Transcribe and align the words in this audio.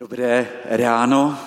Dobré 0.00 0.48
ráno. 0.64 1.38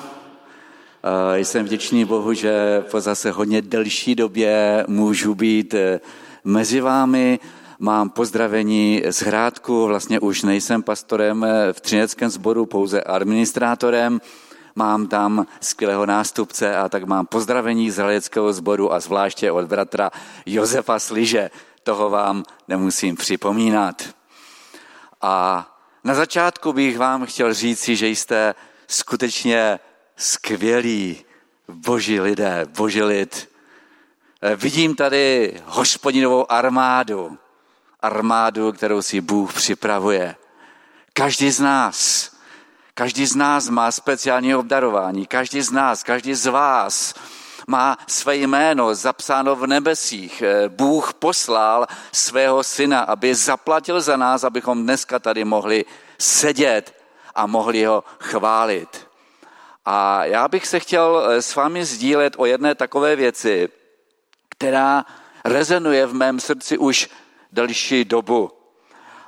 Eh, 1.33 1.39
jsem 1.39 1.65
vděčný 1.65 2.05
Bohu, 2.05 2.33
že 2.33 2.83
po 2.91 3.01
zase 3.01 3.31
hodně 3.31 3.61
delší 3.61 4.15
době 4.15 4.85
můžu 4.87 5.35
být 5.35 5.73
eh, 5.73 5.99
mezi 6.43 6.81
vámi. 6.81 7.39
Mám 7.79 8.09
pozdravení 8.09 9.03
z 9.09 9.21
Hrádku, 9.21 9.85
vlastně 9.85 10.19
už 10.19 10.43
nejsem 10.43 10.83
pastorem 10.83 11.43
eh, 11.43 11.73
v 11.73 11.81
Třineckém 11.81 12.29
sboru, 12.29 12.65
pouze 12.65 13.01
administrátorem. 13.01 14.21
Mám 14.75 15.07
tam 15.07 15.45
skvělého 15.61 16.05
nástupce 16.05 16.75
a 16.75 16.89
tak 16.89 17.03
mám 17.03 17.25
pozdravení 17.25 17.91
z 17.91 17.97
Hradeckého 17.97 18.53
sboru 18.53 18.93
a 18.93 18.99
zvláště 18.99 19.51
od 19.51 19.65
bratra 19.65 20.11
Josefa 20.45 20.99
Sliže. 20.99 21.49
Toho 21.83 22.09
vám 22.09 22.43
nemusím 22.67 23.15
připomínat. 23.15 24.03
A 25.21 25.65
na 26.03 26.13
začátku 26.13 26.73
bych 26.73 26.97
vám 26.97 27.25
chtěl 27.25 27.53
říci, 27.53 27.95
že 27.95 28.07
jste 28.07 28.55
skutečně 28.87 29.79
skvělí 30.17 31.25
boží 31.67 32.19
lidé, 32.19 32.65
boží 32.77 33.03
lid. 33.03 33.49
Eh, 34.41 34.55
vidím 34.55 34.95
tady 34.95 35.53
hospodinovou 35.65 36.51
armádu, 36.51 37.37
armádu, 37.99 38.71
kterou 38.71 39.01
si 39.01 39.21
Bůh 39.21 39.53
připravuje. 39.53 40.35
Každý 41.13 41.51
z 41.51 41.59
nás, 41.59 42.31
každý 42.93 43.25
z 43.25 43.35
nás 43.35 43.69
má 43.69 43.91
speciální 43.91 44.55
obdarování, 44.55 45.25
každý 45.25 45.61
z 45.61 45.71
nás, 45.71 46.03
každý 46.03 46.33
z 46.33 46.45
vás 46.45 47.13
má 47.69 47.97
své 48.07 48.35
jméno 48.35 48.95
zapsáno 48.95 49.55
v 49.55 49.67
nebesích. 49.67 50.41
Eh, 50.41 50.69
Bůh 50.69 51.13
poslal 51.13 51.87
svého 52.11 52.63
syna, 52.63 52.99
aby 52.99 53.35
zaplatil 53.35 54.01
za 54.01 54.17
nás, 54.17 54.43
abychom 54.43 54.83
dneska 54.83 55.19
tady 55.19 55.45
mohli 55.45 55.85
sedět 56.19 57.03
a 57.35 57.45
mohli 57.45 57.85
ho 57.85 58.03
chválit. 58.19 59.07
A 59.85 60.25
já 60.25 60.47
bych 60.47 60.67
se 60.67 60.79
chtěl 60.79 61.23
eh, 61.29 61.41
s 61.41 61.55
vámi 61.55 61.85
sdílet 61.85 62.33
o 62.37 62.45
jedné 62.45 62.75
takové 62.75 63.15
věci, 63.15 63.69
která 64.49 65.05
rezonuje 65.45 66.05
v 66.05 66.13
mém 66.13 66.39
srdci 66.39 66.77
už 66.77 67.09
delší 67.51 68.05
dobu. 68.05 68.51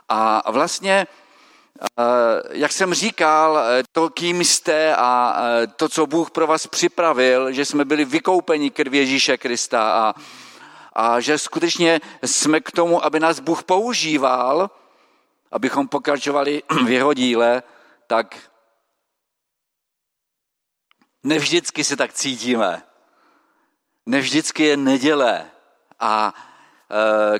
A 0.10 0.52
vlastně 0.52 1.08
jak 2.52 2.72
jsem 2.72 2.94
říkal, 2.94 3.58
eh, 3.58 3.84
to, 3.92 4.10
kým 4.10 4.44
jste 4.44 4.96
a 4.96 5.36
eh, 5.38 5.68
to, 5.68 5.90
co 5.90 6.08
Bůh 6.08 6.32
pro 6.32 6.48
vás 6.48 6.68
připravil, 6.68 7.52
že 7.52 7.66
jsme 7.66 7.86
byli 7.86 8.06
vykoupeni 8.06 8.70
krví 8.70 8.98
Ježíše 8.98 9.38
Krista 9.38 9.92
a, 9.94 10.14
a 10.94 11.20
že 11.20 11.38
skutečně 11.38 12.00
jsme 12.26 12.60
k 12.60 12.72
tomu, 12.72 13.06
aby 13.06 13.20
nás 13.20 13.40
Bůh 13.40 13.64
používal, 13.64 14.70
abychom 15.52 15.88
pokračovali 15.88 16.64
v 16.86 16.90
jeho 16.90 17.14
díle, 17.14 17.64
tak 18.08 18.36
nevždycky 21.24 21.84
se 21.84 21.96
tak 21.96 22.14
cítíme. 22.14 22.84
Nevždycky 24.06 24.64
je 24.64 24.78
neděle 24.78 25.52
a 26.00 26.34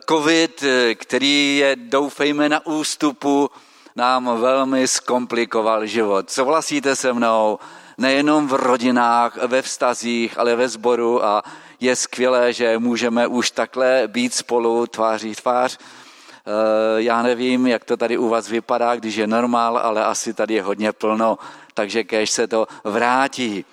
covid, 0.10 0.64
který 0.96 1.58
je, 1.58 1.76
doufejme, 1.76 2.50
na 2.50 2.66
ústupu, 2.66 3.50
nám 3.96 4.42
velmi 4.42 4.88
zkomplikoval 4.88 5.86
život. 5.86 6.30
Souhlasíte 6.30 6.96
se 6.96 7.14
mnou? 7.14 7.60
Nejenom 7.98 8.48
v 8.48 8.54
rodinách, 8.54 9.36
ve 9.36 9.62
vztazích, 9.62 10.40
ale 10.40 10.56
ve 10.56 10.70
sboru 10.70 11.26
a 11.26 11.44
je 11.80 11.96
skvělé, 11.96 12.54
že 12.54 12.78
můžeme 12.78 13.28
už 13.28 13.52
takhle 13.52 14.04
být 14.08 14.34
spolu 14.34 14.88
tváří 14.88 15.36
tvář. 15.36 15.78
Eh, 15.78 17.02
já 17.02 17.22
nevím, 17.22 17.68
jak 17.68 17.86
to 17.86 17.98
tady 17.98 18.18
u 18.18 18.30
vás 18.30 18.48
vypadá, 18.48 18.96
když 18.96 19.16
je 19.16 19.28
normál, 19.28 19.78
ale 19.78 20.06
asi 20.06 20.34
tady 20.34 20.54
je 20.54 20.64
hodně 20.64 20.92
plno, 20.92 21.38
takže 21.74 22.04
kež 22.04 22.32
se 22.32 22.48
to 22.48 22.68
vrátí. 22.84 23.66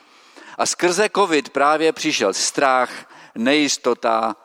A 0.58 0.66
skrze 0.66 1.08
covid 1.16 1.48
právě 1.48 1.92
přišel 1.92 2.34
strach, 2.34 2.90
nejistota, 3.34 4.36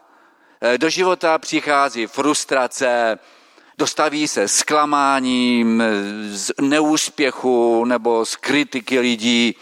eh, 0.62 0.78
do 0.78 0.90
života 0.90 1.38
přichází 1.38 2.08
frustrace, 2.08 3.20
dostaví 3.78 4.28
se 4.28 4.48
zklamáním, 4.48 5.84
z 6.32 6.52
neúspěchu 6.62 7.86
nebo 7.86 8.26
z 8.26 8.36
kritiky 8.36 9.00
lidí. 9.00 9.56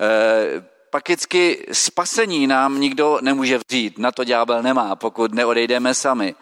Eh, 0.00 0.72
Pakicky 0.90 1.66
spasení 1.72 2.46
nám 2.46 2.80
nikdo 2.80 3.18
nemůže 3.22 3.58
vzít, 3.58 3.98
na 3.98 4.12
to 4.12 4.24
ďábel 4.24 4.62
nemá, 4.62 4.96
pokud 4.96 5.34
neodejdeme 5.34 5.94
sami. 5.94 6.34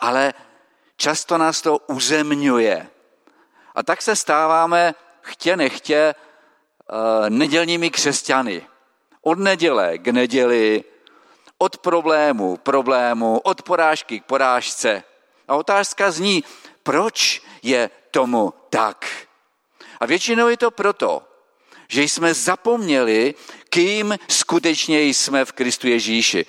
Ale 0.00 0.34
často 0.96 1.38
nás 1.38 1.62
to 1.62 1.78
uzemňuje. 1.78 2.88
A 3.74 3.82
tak 3.82 4.02
se 4.02 4.16
stáváme 4.16 4.94
chtě 5.20 5.56
nechtě 5.56 5.96
eh, 5.96 7.30
nedělními 7.30 7.90
křesťany. 7.90 8.66
Od 9.22 9.38
neděle 9.38 9.98
k 9.98 10.08
neděli, 10.08 10.84
od 11.58 11.78
problému 11.78 12.56
k 12.56 12.60
problému, 12.60 13.38
od 13.38 13.62
porážky 13.62 14.20
k 14.20 14.24
porážce. 14.24 15.02
A 15.48 15.56
otázka 15.56 16.10
zní, 16.10 16.44
proč 16.82 17.42
je 17.62 17.90
tomu 18.10 18.54
tak? 18.70 19.06
A 20.00 20.06
většinou 20.06 20.48
je 20.48 20.56
to 20.56 20.70
proto, 20.70 21.22
že 21.88 22.02
jsme 22.02 22.34
zapomněli, 22.34 23.34
kým 23.70 24.18
skutečně 24.28 25.02
jsme 25.02 25.44
v 25.44 25.52
Kristu 25.52 25.88
Ježíši. 25.88 26.46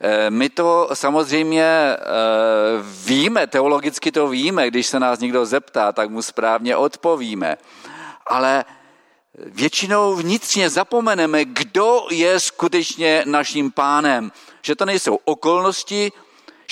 Eh, 0.00 0.30
my 0.30 0.48
to 0.48 0.88
samozřejmě 0.94 1.64
eh, 1.64 1.96
víme, 3.04 3.46
teologicky 3.46 4.12
to 4.12 4.28
víme, 4.28 4.68
když 4.68 4.86
se 4.86 5.00
nás 5.00 5.18
někdo 5.18 5.46
zeptá, 5.46 5.92
tak 5.92 6.10
mu 6.10 6.22
správně 6.22 6.76
odpovíme. 6.76 7.56
Ale 8.26 8.64
většinou 9.38 10.14
vnitřně 10.14 10.70
zapomeneme, 10.70 11.44
kdo 11.44 12.06
je 12.10 12.40
skutečně 12.40 13.22
naším 13.26 13.70
pánem. 13.70 14.32
Že 14.62 14.76
to 14.76 14.84
nejsou 14.84 15.18
okolnosti, 15.24 16.12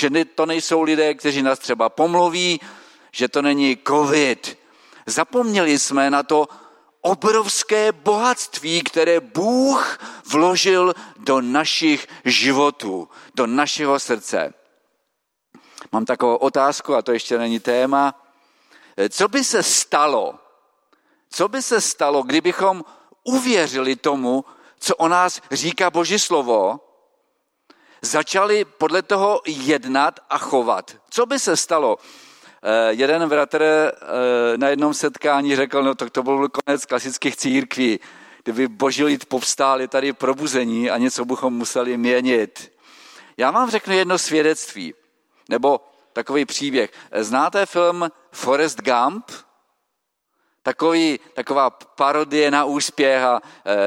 že 0.01 0.25
to 0.25 0.47
nejsou 0.47 0.83
lidé, 0.83 1.15
kteří 1.15 1.43
nás 1.43 1.59
třeba 1.59 1.89
pomluví, 1.89 2.61
že 3.13 3.29
to 3.29 3.43
není 3.43 3.79
covid. 3.87 4.59
Zapomněli 5.07 5.79
jsme 5.79 6.11
na 6.11 6.23
to 6.23 6.49
obrovské 7.01 7.93
bohatství, 7.93 8.83
které 8.83 9.21
Bůh 9.21 9.99
vložil 10.25 10.95
do 11.17 11.41
našich 11.41 12.09
životů, 12.25 13.09
do 13.35 13.47
našeho 13.47 14.01
srdce. 14.01 14.55
Mám 15.93 16.05
takovou 16.05 16.37
otázku, 16.37 16.95
a 16.95 17.03
to 17.03 17.13
ještě 17.13 17.39
není 17.39 17.61
téma. 17.61 18.15
Co 19.09 19.29
by 19.29 19.45
se 19.45 19.63
stalo, 19.63 20.35
co 21.31 21.49
by 21.49 21.63
se 21.63 21.81
stalo, 21.81 22.23
kdybychom 22.23 22.85
uvěřili 23.25 23.97
tomu, 23.97 24.45
co 24.79 24.97
o 24.97 25.09
nás 25.09 25.41
říká 25.51 25.91
Boží 25.91 26.19
slovo, 26.19 26.81
začali 28.03 28.65
podle 28.65 29.03
toho 29.03 29.41
jednat 29.47 30.21
a 30.31 30.39
chovat. 30.39 30.97
Co 31.11 31.27
by 31.27 31.39
se 31.39 31.57
stalo? 31.57 31.99
Eh, 32.63 32.93
jeden 32.93 33.29
bratr 33.29 33.63
eh, 33.63 33.93
na 34.59 34.69
jednom 34.69 34.95
setkání 34.95 35.57
řekl, 35.57 35.83
no 35.83 35.95
to, 35.95 36.11
to 36.11 36.23
byl 36.23 36.49
konec 36.49 36.87
klasických 36.87 37.37
církví. 37.37 38.01
Kdyby 38.45 38.69
boží 38.69 39.05
lid 39.05 39.25
povstáli 39.25 39.89
tady 39.89 40.13
probuzení 40.13 40.91
a 40.91 40.99
něco 40.99 41.25
bychom 41.25 41.55
museli 41.55 41.97
měnit. 41.97 42.73
Já 43.37 43.51
vám 43.51 43.71
řeknu 43.71 43.95
jedno 43.95 44.19
svědectví, 44.19 44.95
nebo 45.49 45.81
takový 46.13 46.45
příběh. 46.45 46.91
Znáte 47.21 47.67
film 47.67 48.11
Forrest 48.33 48.81
Gump? 48.81 49.31
Takový, 50.63 51.21
taková 51.35 51.71
parodie 51.71 52.51
na 52.51 52.65
úspěch 52.65 53.23
a 53.23 53.41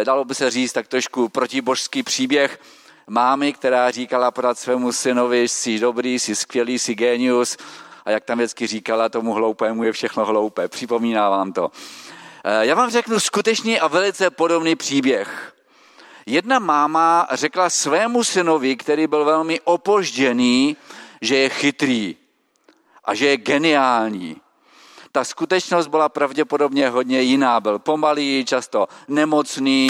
dalo 0.03 0.25
by 0.25 0.35
se 0.35 0.51
říct 0.51 0.73
tak 0.73 0.87
trošku 0.87 1.29
protibožský 1.29 2.03
příběh 2.03 2.59
mámy, 3.07 3.53
která 3.53 3.91
říkala 3.91 4.31
podat 4.31 4.59
svému 4.59 4.91
synovi, 4.91 5.47
jsi 5.47 5.79
dobrý, 5.79 6.19
jsi 6.19 6.35
skvělý, 6.35 6.79
jsi 6.79 6.95
genius. 6.95 7.57
A 8.05 8.11
jak 8.11 8.23
tam 8.23 8.37
vždycky 8.37 8.67
říkala 8.67 9.09
tomu 9.09 9.33
hloupému, 9.33 9.83
je 9.83 9.91
všechno 9.91 10.25
hloupé. 10.25 10.67
Připomíná 10.67 11.29
vám 11.29 11.53
to. 11.53 11.71
Eh, 12.43 12.65
já 12.65 12.75
vám 12.75 12.89
řeknu 12.89 13.19
skutečný 13.19 13.79
a 13.79 13.87
velice 13.87 14.29
podobný 14.29 14.75
příběh. 14.75 15.53
Jedna 16.25 16.59
máma 16.59 17.27
řekla 17.31 17.69
svému 17.69 18.23
synovi, 18.23 18.75
který 18.75 19.07
byl 19.07 19.25
velmi 19.25 19.61
opožděný, 19.61 20.77
že 21.21 21.35
je 21.35 21.49
chytrý 21.49 22.15
a 23.03 23.13
že 23.13 23.27
je 23.27 23.37
geniální. 23.37 24.41
Ta 25.11 25.23
skutečnost 25.23 25.87
byla 25.87 26.09
pravděpodobně 26.09 26.89
hodně 26.89 27.21
jiná. 27.21 27.59
Byl 27.59 27.79
pomalý, 27.79 28.45
často 28.45 28.87
nemocný, 29.07 29.87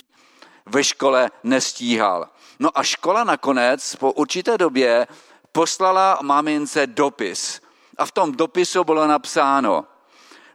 ve 0.66 0.84
škole 0.84 1.32
nestíhal. 1.44 2.30
No 2.60 2.70
a 2.78 2.84
škola 2.84 3.24
nakonec 3.24 3.96
po 3.96 4.12
určité 4.12 4.58
době 4.58 5.08
poslala 5.52 6.20
mamince 6.22 6.88
dopis. 6.88 7.62
A 7.98 8.06
v 8.06 8.12
tom 8.12 8.32
dopisu 8.32 8.84
bylo 8.84 9.08
napsáno, 9.08 9.86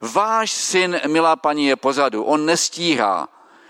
váš 0.01 0.51
syn, 0.51 1.01
milá 1.07 1.37
paní, 1.37 1.67
je 1.67 1.77
pozadu, 1.77 2.25
on 2.25 2.47
nestíhá. 2.47 3.29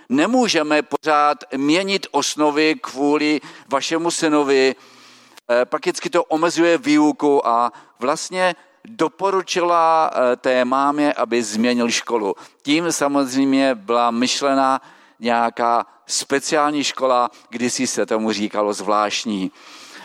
Nemůžeme 0.09 0.83
pořád 0.83 1.45
měnit 1.57 2.07
osnovy 2.11 2.75
kvůli 2.81 3.41
vašemu 3.69 4.11
synovi, 4.11 4.75
eh, 5.51 5.65
prakticky 5.65 6.11
to 6.11 6.25
omezuje 6.25 6.79
výuku 6.79 7.47
a 7.47 7.73
vlastně 7.99 8.57
doporučila 8.85 10.11
eh, 10.13 10.37
té 10.37 10.65
mámě, 10.65 11.13
aby 11.13 11.43
změnil 11.43 11.91
školu. 11.91 12.35
Tím 12.63 12.93
samozřejmě 12.93 13.75
byla 13.75 14.11
myšlena 14.11 14.81
nějaká 15.21 15.87
speciální 16.07 16.85
škola, 16.85 17.31
kdysi 17.49 17.87
se 17.87 18.07
tomu 18.07 18.33
říkalo 18.33 18.73
zvláštní. 18.73 19.53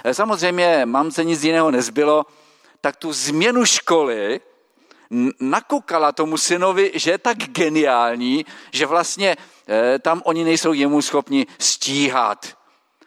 Eh, 0.04 0.13
samozřejmě 0.13 0.81
mamce 0.86 1.24
nic 1.24 1.44
jiného 1.44 1.71
nezbylo, 1.71 2.25
tak 2.81 2.95
tu 2.95 3.13
změnu 3.13 3.65
školy 3.65 4.42
nakukala 5.39 6.12
tomu 6.12 6.38
synovi, 6.38 6.92
že 6.95 7.12
je 7.12 7.18
tak 7.18 7.38
geniální, 7.38 8.45
že 8.71 8.86
vlastně 8.86 9.38
eh, 9.68 10.00
tam 10.00 10.21
oni 10.25 10.44
nejsou 10.44 10.74
jemu 10.74 11.01
schopni 11.01 11.48
stíhat. 11.59 12.45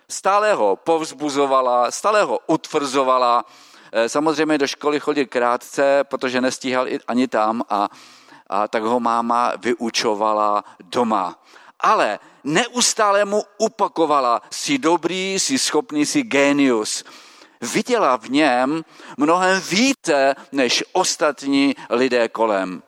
Stále 0.08 0.54
ho 0.54 0.76
povzbuzovala, 0.76 1.90
stále 1.90 2.22
ho 2.22 2.38
utvrzovala. 2.46 3.44
Eh, 3.92 4.08
samozřejmě 4.08 4.58
do 4.58 4.66
školy 4.66 5.00
chodil 5.00 5.26
krátce, 5.26 6.04
protože 6.04 6.40
nestíhal 6.40 6.86
ani 7.08 7.28
tam 7.28 7.62
a, 7.68 7.88
a 8.46 8.68
tak 8.68 8.82
ho 8.82 9.00
máma 9.00 9.52
vyučovala 9.56 10.64
doma. 10.80 11.42
Ale 11.80 12.18
neustále 12.44 13.24
mu 13.24 13.42
opakovala, 13.58 14.42
jsi 14.50 14.78
dobrý, 14.78 15.34
jsi 15.34 15.58
schopný, 15.58 16.06
jsi 16.06 16.22
genius 16.22 17.04
viděla 17.60 18.16
v 18.16 18.30
něm 18.30 18.84
mnohem 19.16 19.60
více 19.60 20.34
než 20.52 20.84
ostatní 20.92 21.76
lidé 21.90 22.28
kolem. 22.28 22.82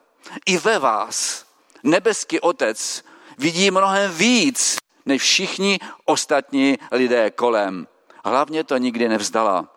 I 0.45 0.57
ve 0.57 0.79
vás 0.79 1.45
nebeský 1.83 2.39
otec 2.39 3.03
vidí 3.37 3.71
mnohem 3.71 4.11
víc 4.11 4.77
než 5.05 5.21
všichni 5.21 5.79
ostatní 6.05 6.77
lidé 6.91 7.31
kolem. 7.31 7.87
Hlavně 8.25 8.63
to 8.63 8.77
nikdy 8.77 9.09
nevzdala. 9.09 9.75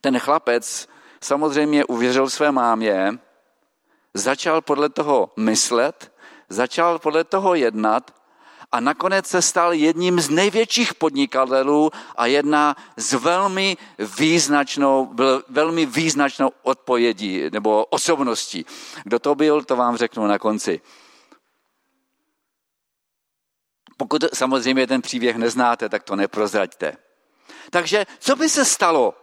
Ten 0.00 0.18
chlapec 0.18 0.88
samozřejmě 1.20 1.84
uvěřil 1.84 2.30
své 2.30 2.52
mámě, 2.52 3.18
začal 4.14 4.60
podle 4.60 4.88
toho 4.88 5.32
myslet, 5.36 6.12
začal 6.48 6.98
podle 6.98 7.24
toho 7.24 7.54
jednat 7.54 8.18
a 8.72 8.80
nakonec 8.80 9.26
se 9.26 9.42
stal 9.42 9.72
jedním 9.72 10.20
z 10.20 10.30
největších 10.30 10.94
podnikatelů 10.94 11.90
a 12.16 12.26
jedna 12.26 12.76
z 12.96 13.12
velmi 13.12 13.76
význačnou, 14.18 15.06
byl 15.06 15.44
velmi 15.48 15.86
význačnou 15.86 16.50
odpovědí 16.62 17.42
nebo 17.52 17.84
osobností. 17.84 18.66
Kdo 19.04 19.18
to 19.18 19.34
byl, 19.34 19.64
to 19.64 19.76
vám 19.76 19.96
řeknu 19.96 20.26
na 20.26 20.38
konci. 20.38 20.80
Pokud 23.96 24.24
samozřejmě 24.34 24.86
ten 24.86 25.02
příběh 25.02 25.36
neznáte, 25.36 25.88
tak 25.88 26.02
to 26.02 26.16
neprozraďte. 26.16 26.96
Takže 27.70 28.06
co 28.18 28.36
by 28.36 28.48
se 28.48 28.64
stalo, 28.64 29.14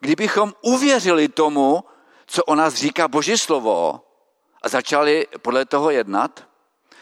kdybychom 0.00 0.52
uvěřili 0.62 1.28
tomu, 1.28 1.84
co 2.26 2.44
o 2.44 2.54
nás 2.54 2.74
říká 2.74 3.08
Boží 3.08 3.38
slovo 3.38 4.00
a 4.62 4.68
začali 4.68 5.26
podle 5.42 5.64
toho 5.64 5.90
jednat? 5.90 6.47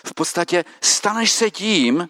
V 0.07 0.15
podstatě 0.15 0.65
staneš 0.81 1.33
se 1.33 1.51
tím, 1.51 2.09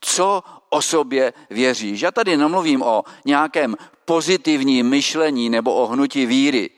co 0.00 0.42
o 0.68 0.82
sobě 0.82 1.32
věříš. 1.50 2.00
Já 2.00 2.10
tady 2.10 2.36
nemluvím 2.36 2.82
o 2.82 3.04
nějakém 3.24 3.76
pozitivním 4.04 4.88
myšlení 4.88 5.50
nebo 5.50 5.74
o 5.74 5.86
hnutí 5.86 6.26
víry. 6.26 6.70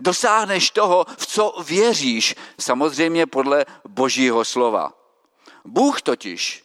Dosáhneš 0.00 0.70
toho, 0.70 1.06
v 1.18 1.26
co 1.26 1.54
věříš, 1.66 2.34
samozřejmě 2.60 3.26
podle 3.26 3.66
Božího 3.88 4.44
slova. 4.44 4.92
Bůh 5.64 6.02
totiž 6.02 6.64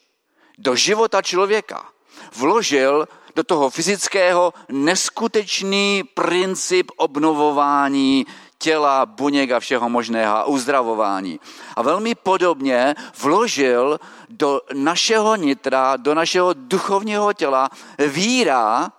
do 0.58 0.76
života 0.76 1.22
člověka 1.22 1.90
vložil 2.36 3.08
do 3.36 3.44
toho 3.44 3.70
fyzického 3.70 4.54
neskutečný 4.70 6.04
princip 6.14 6.92
obnovování 6.98 8.26
těla, 8.64 9.06
buněk 9.06 9.52
a 9.52 9.60
všeho 9.60 9.90
možného 9.90 10.36
a 10.38 10.46
uzdravování. 10.46 11.40
A 11.76 11.82
velmi 11.82 12.16
podobně 12.16 12.96
vložil 13.20 14.00
do 14.30 14.62
našeho 14.74 15.36
nitra, 15.36 15.98
do 15.98 16.16
našeho 16.16 16.54
duchovního 16.54 17.34
těla 17.34 17.70
víra, 18.08 18.92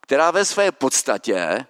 která 0.00 0.30
ve 0.30 0.44
své 0.44 0.72
podstatě 0.72 1.66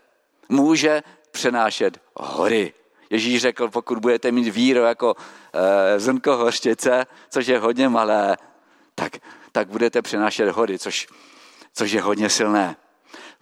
může 0.49 1.03
přenášet 1.31 2.01
hory. 2.15 2.75
Ježíš 3.11 3.41
řekl, 3.41 3.69
pokud 3.69 3.99
budete 3.99 4.33
mít 4.33 4.49
víru 4.49 4.81
jako 4.81 5.17
e, 5.17 6.01
zrnko 6.01 6.37
hořčice, 6.37 7.07
což 7.31 7.47
je 7.47 7.59
hodně 7.59 7.89
malé, 7.89 8.37
tak, 8.95 9.13
tak 9.53 9.69
budete 9.69 10.03
přenášet 10.03 10.49
hory, 10.49 10.79
což, 10.79 11.09
což 11.75 11.91
je 11.91 12.03
hodně 12.03 12.31
silné. 12.31 12.77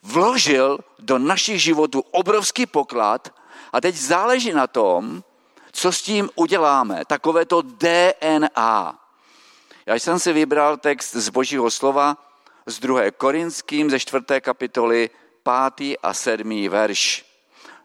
Vložil 0.02 0.78
do 0.98 1.18
našich 1.18 1.62
životů 1.62 2.00
obrovský 2.10 2.66
poklad 2.66 3.34
a 3.76 3.80
teď 3.80 3.96
záleží 3.96 4.52
na 4.52 4.66
tom, 4.66 5.24
co 5.72 5.92
s 5.92 6.02
tím 6.02 6.30
uděláme, 6.34 7.04
takové 7.04 7.44
to 7.44 7.62
DNA. 7.62 8.98
Já 9.86 9.94
jsem 9.94 10.18
si 10.18 10.32
vybral 10.32 10.76
text 10.76 11.14
z 11.14 11.28
Božího 11.28 11.70
slova 11.70 12.16
z 12.66 12.78
2. 12.78 13.10
Korinským 13.10 13.90
ze 13.90 14.00
4. 14.00 14.24
kapitoly 14.40 15.10
5. 15.76 15.96
a 16.02 16.14
7. 16.14 16.68
verš. 16.68 17.24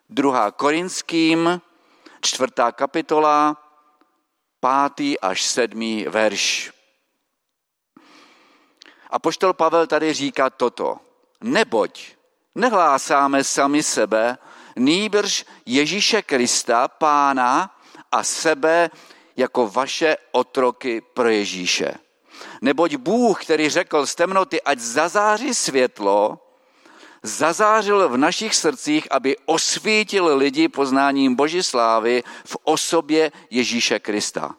2. 0.10 0.52
Korinským, 0.52 1.62
4. 2.22 2.52
kapitola, 2.72 3.58
5. 4.96 5.18
až 5.22 5.44
7. 5.44 6.04
verš. 6.08 6.72
A 9.10 9.20
poštol 9.20 9.54
Pavel 9.54 9.88
tady 9.88 10.14
říká 10.14 10.50
toto. 10.50 10.98
Neboť 11.42 12.16
nehlásáme 12.56 13.44
sami 13.44 13.84
sebe, 13.84 14.38
nýbrž 14.76 15.46
Ježíše 15.66 16.22
Krista, 16.22 16.88
pána 16.88 17.76
a 18.12 18.24
sebe 18.24 18.90
jako 19.38 19.68
vaše 19.68 20.18
otroky 20.32 21.02
pro 21.02 21.30
Ježíše. 21.30 21.94
Neboť 22.62 22.96
Bůh, 22.96 23.44
který 23.44 23.70
řekl 23.70 24.06
z 24.06 24.16
temnoty, 24.16 24.62
ať 24.62 24.80
zazáří 24.80 25.54
světlo, 25.54 26.40
zazářil 27.24 28.10
v 28.10 28.18
našich 28.18 28.56
srdcích, 28.56 29.08
aby 29.12 29.38
osvítil 29.46 30.38
lidi 30.38 30.68
poznáním 30.68 31.36
Boží 31.36 31.64
slávy 31.64 32.24
v 32.46 32.58
osobě 32.64 33.32
Ježíše 33.50 34.00
Krista. 34.00 34.56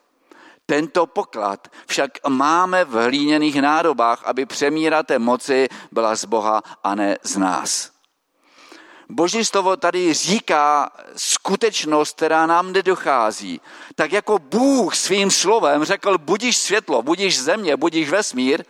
Tento 0.67 1.07
poklad 1.07 1.69
však 1.87 2.11
máme 2.29 2.85
v 2.85 3.05
hlíněných 3.05 3.61
nádobách, 3.61 4.23
aby 4.25 4.47
přemíraté 4.47 5.19
moci 5.19 5.69
byla 5.93 6.17
z 6.17 6.25
Boha 6.25 6.63
a 6.85 6.95
ne 6.95 7.19
z 7.23 7.37
nás. 7.37 7.91
Boží 9.09 9.45
slovo 9.45 9.77
tady 9.77 10.15
říká 10.15 10.91
skutečnost, 11.17 12.17
která 12.17 12.47
nám 12.47 12.73
nedochází. 12.73 13.61
Tak 13.95 14.13
jako 14.13 14.39
Bůh 14.39 14.97
svým 14.97 15.31
slovem 15.31 15.85
řekl, 15.85 16.19
budíš 16.19 16.57
světlo, 16.57 17.03
budíš 17.03 17.41
země, 17.41 17.77
budíš 17.77 18.11
vesmír, 18.11 18.65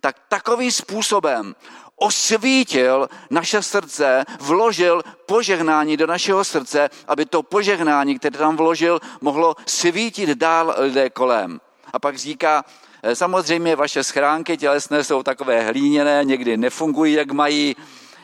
tak 0.00 0.16
takovým 0.28 0.72
způsobem 0.72 1.54
osvítil 1.96 3.08
naše 3.30 3.62
srdce, 3.62 4.24
vložil 4.40 5.02
požehnání 5.26 5.96
do 5.96 6.06
našeho 6.06 6.44
srdce, 6.44 6.90
aby 7.08 7.26
to 7.26 7.42
požehnání, 7.42 8.18
které 8.18 8.38
tam 8.38 8.56
vložil, 8.56 9.00
mohlo 9.20 9.54
svítit 9.66 10.28
dál 10.28 10.74
lidé 10.78 11.10
kolem. 11.10 11.60
A 11.92 11.98
pak 11.98 12.18
říká, 12.18 12.64
samozřejmě 13.14 13.76
vaše 13.76 14.04
schránky 14.04 14.56
tělesné 14.56 15.04
jsou 15.04 15.22
takové 15.22 15.62
hlíněné, 15.62 16.24
někdy 16.24 16.56
nefungují, 16.56 17.12
jak 17.14 17.30
mají, 17.30 17.76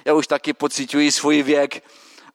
já 0.05 0.15
už 0.15 0.27
taky 0.27 0.53
pocituji 0.53 1.13
svůj 1.13 1.43
věk 1.43 1.85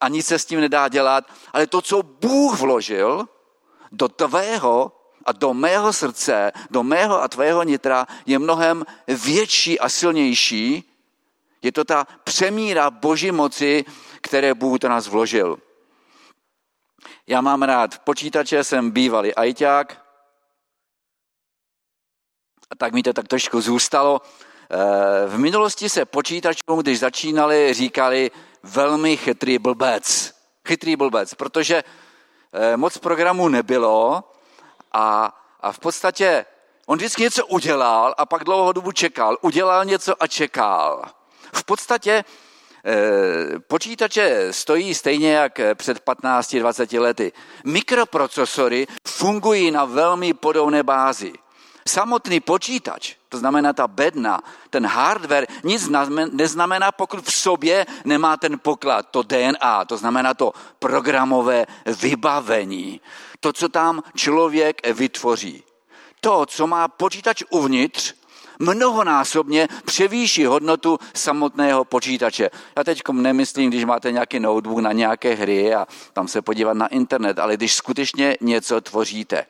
a 0.02 0.08
nic 0.08 0.28
se 0.28 0.40
s 0.40 0.46
tím 0.46 0.60
nedá 0.60 0.88
dělat, 0.88 1.32
ale 1.54 1.68
to, 1.68 1.82
co 1.82 2.04
Bůh 2.04 2.60
vložil 2.60 3.28
do 3.92 4.08
tvého 4.08 4.92
a 5.26 5.32
do 5.32 5.54
mého 5.54 5.94
srdce, 5.94 6.52
do 6.70 6.84
mého 6.84 7.22
a 7.22 7.28
tvého 7.28 7.64
nitra, 7.64 8.08
je 8.26 8.40
mnohem 8.40 8.86
větší 9.08 9.80
a 9.80 9.90
silnější. 9.90 10.92
Je 11.62 11.72
to 11.72 11.84
ta 11.84 12.08
přemíra 12.24 12.90
Boží 12.90 13.32
moci, 13.32 13.86
které 14.22 14.54
Bůh 14.54 14.80
do 14.80 14.90
nás 14.90 15.08
vložil. 15.08 15.58
Já 17.28 17.42
mám 17.42 17.64
rád 17.64 18.00
počítače, 18.00 18.64
jsem 18.64 18.92
bývalý 18.92 19.36
ajťák, 19.36 20.06
a 22.70 22.76
tak 22.76 22.94
mi 22.94 23.04
to 23.04 23.14
tak 23.14 23.28
trošku 23.28 23.62
zůstalo. 23.62 24.22
Eh, 24.70 25.28
v 25.28 25.38
minulosti 25.38 25.90
se 25.90 26.06
počítačům, 26.06 26.80
když 26.80 27.00
začínali, 27.00 27.74
říkali 27.74 28.32
velmi 28.64 29.18
chytrý 29.18 29.60
blbec. 29.60 30.34
Chytrý 30.68 30.96
blbec, 30.96 31.34
protože 31.34 31.84
eh, 32.54 32.78
moc 32.78 32.98
programů 32.98 33.50
nebylo 33.50 34.24
a, 34.94 35.38
a 35.62 35.72
v 35.72 35.80
podstatě 35.80 36.46
on 36.86 36.98
vždycky 36.98 37.22
něco 37.22 37.46
udělal 37.46 38.16
a 38.18 38.26
pak 38.26 38.44
dlouho 38.44 38.72
dobu 38.72 38.92
čekal. 38.92 39.38
Udělal 39.42 39.86
něco 39.86 40.24
a 40.24 40.28
čekal. 40.28 41.04
V 41.54 41.64
podstatě 41.64 42.24
eh, 42.86 43.60
počítače 43.60 44.54
stojí 44.54 44.94
stejně 44.94 45.34
jak 45.34 45.60
před 45.76 46.06
15-20 46.06 47.02
lety. 47.02 47.32
Mikroprocesory 47.64 48.88
fungují 49.08 49.72
na 49.72 49.86
velmi 49.86 50.34
podobné 50.34 50.84
bázi. 50.84 51.34
Samotný 51.88 52.40
počítač, 52.40 53.14
to 53.30 53.38
znamená 53.38 53.74
ta 53.74 53.88
bedna, 53.88 54.42
ten 54.70 54.86
hardware, 54.86 55.48
nic 55.64 55.90
neznamená, 56.32 56.92
pokud 56.92 57.22
v 57.22 57.34
sobě 57.34 57.86
nemá 58.06 58.38
ten 58.38 58.60
poklad, 58.60 59.06
to 59.12 59.24
DNA, 59.24 59.86
to 59.86 59.98
znamená 59.98 60.34
to 60.34 60.54
programové 60.80 61.66
vybavení, 62.02 63.02
to, 63.40 63.54
co 63.54 63.70
tam 63.70 64.04
člověk 64.16 64.88
vytvoří. 64.88 65.64
To, 66.22 66.46
co 66.46 66.68
má 66.68 66.88
počítač 66.88 67.44
uvnitř, 67.50 68.14
mnohonásobně 68.60 69.68
převýší 69.86 70.46
hodnotu 70.46 71.00
samotného 71.14 71.86
počítače. 71.86 72.50
Já 72.78 72.84
teď 72.84 73.02
nemyslím, 73.12 73.70
když 73.70 73.86
máte 73.86 74.12
nějaký 74.12 74.40
notebook 74.40 74.80
na 74.80 74.92
nějaké 74.92 75.34
hry 75.34 75.74
a 75.74 75.88
tam 76.14 76.28
se 76.28 76.42
podívat 76.42 76.74
na 76.74 76.88
internet, 76.88 77.40
ale 77.40 77.58
když 77.58 77.74
skutečně 77.74 78.38
něco 78.42 78.82
tvoříte. 78.82 79.46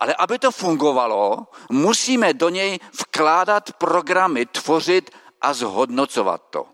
Ale 0.00 0.14
aby 0.14 0.38
to 0.38 0.50
fungovalo, 0.50 1.46
musíme 1.70 2.34
do 2.34 2.48
něj 2.48 2.78
vkládat 3.00 3.72
programy, 3.72 4.46
tvořit 4.46 5.10
a 5.40 5.52
zhodnocovat 5.52 6.42
to. 6.50 6.66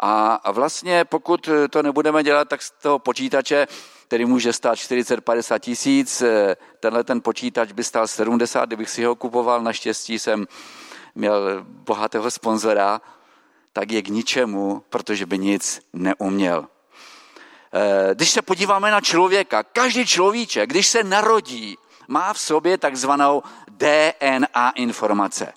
A 0.00 0.52
vlastně 0.52 1.04
pokud 1.04 1.48
to 1.70 1.82
nebudeme 1.82 2.22
dělat, 2.22 2.48
tak 2.48 2.62
z 2.62 2.70
toho 2.70 2.98
počítače, 2.98 3.66
který 4.06 4.24
může 4.24 4.52
stát 4.52 4.74
40-50 4.74 5.58
tisíc, 5.58 6.22
tenhle 6.80 7.04
ten 7.04 7.20
počítač 7.20 7.72
by 7.72 7.84
stál 7.84 8.08
70, 8.08 8.64
kdybych 8.66 8.90
si 8.90 9.04
ho 9.04 9.16
kupoval, 9.16 9.62
naštěstí 9.62 10.18
jsem 10.18 10.46
měl 11.14 11.64
bohatého 11.64 12.30
sponzora, 12.30 13.00
tak 13.72 13.90
je 13.90 14.02
k 14.02 14.08
ničemu, 14.08 14.82
protože 14.90 15.26
by 15.26 15.38
nic 15.38 15.80
neuměl. 15.92 16.66
Eh, 17.72 18.14
když 18.14 18.30
se 18.30 18.42
podíváme 18.42 18.90
na 18.90 19.00
člověka, 19.00 19.62
každý 19.62 20.06
človíček, 20.06 20.70
když 20.70 20.86
se 20.86 21.04
narodí, 21.04 21.78
má 22.08 22.32
v 22.32 22.40
sobě 22.40 22.78
takzvanou 22.78 23.42
DNA 23.68 24.70
informace. 24.70 25.52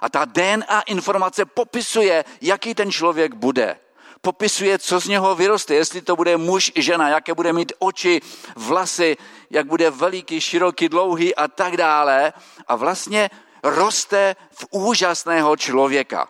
A 0.00 0.08
ta 0.08 0.24
DNA 0.24 0.80
informace 0.80 1.44
popisuje, 1.44 2.24
jaký 2.40 2.74
ten 2.74 2.92
člověk 2.92 3.34
bude. 3.34 3.76
Popisuje, 4.20 4.78
co 4.78 5.00
z 5.00 5.08
něho 5.08 5.34
vyroste, 5.34 5.74
jestli 5.74 6.02
to 6.02 6.16
bude 6.16 6.36
muž, 6.36 6.72
žena, 6.74 7.08
jaké 7.08 7.34
bude 7.34 7.52
mít 7.52 7.72
oči, 7.78 8.20
vlasy, 8.56 9.16
jak 9.50 9.66
bude 9.66 9.90
veliký, 9.90 10.40
široký, 10.40 10.88
dlouhý 10.88 11.34
a 11.34 11.48
tak 11.48 11.76
dále. 11.76 12.32
A 12.68 12.76
vlastně 12.76 13.30
roste 13.62 14.36
v 14.50 14.66
úžasného 14.70 15.56
člověka. 15.56 16.28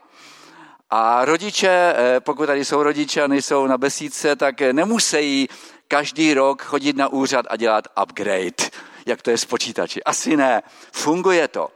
A 0.90 1.24
rodiče, 1.24 1.94
eh, 1.96 2.20
pokud 2.20 2.46
tady 2.46 2.64
jsou 2.64 2.82
rodiče 2.82 3.22
a 3.22 3.26
nejsou 3.26 3.66
na 3.66 3.78
besídce, 3.78 4.36
tak 4.36 4.60
nemusí 4.60 5.48
každý 5.88 6.34
rok 6.34 6.62
chodit 6.62 6.96
na 6.96 7.08
úřad 7.08 7.46
a 7.48 7.56
dělat 7.56 7.84
upgrade 8.02 8.70
jak 9.06 9.22
to 9.22 9.30
je 9.30 9.38
s 9.38 9.44
počítači. 9.44 10.04
Asi 10.04 10.36
ne. 10.36 10.62
Funguje 10.92 11.48
to. 11.48 11.68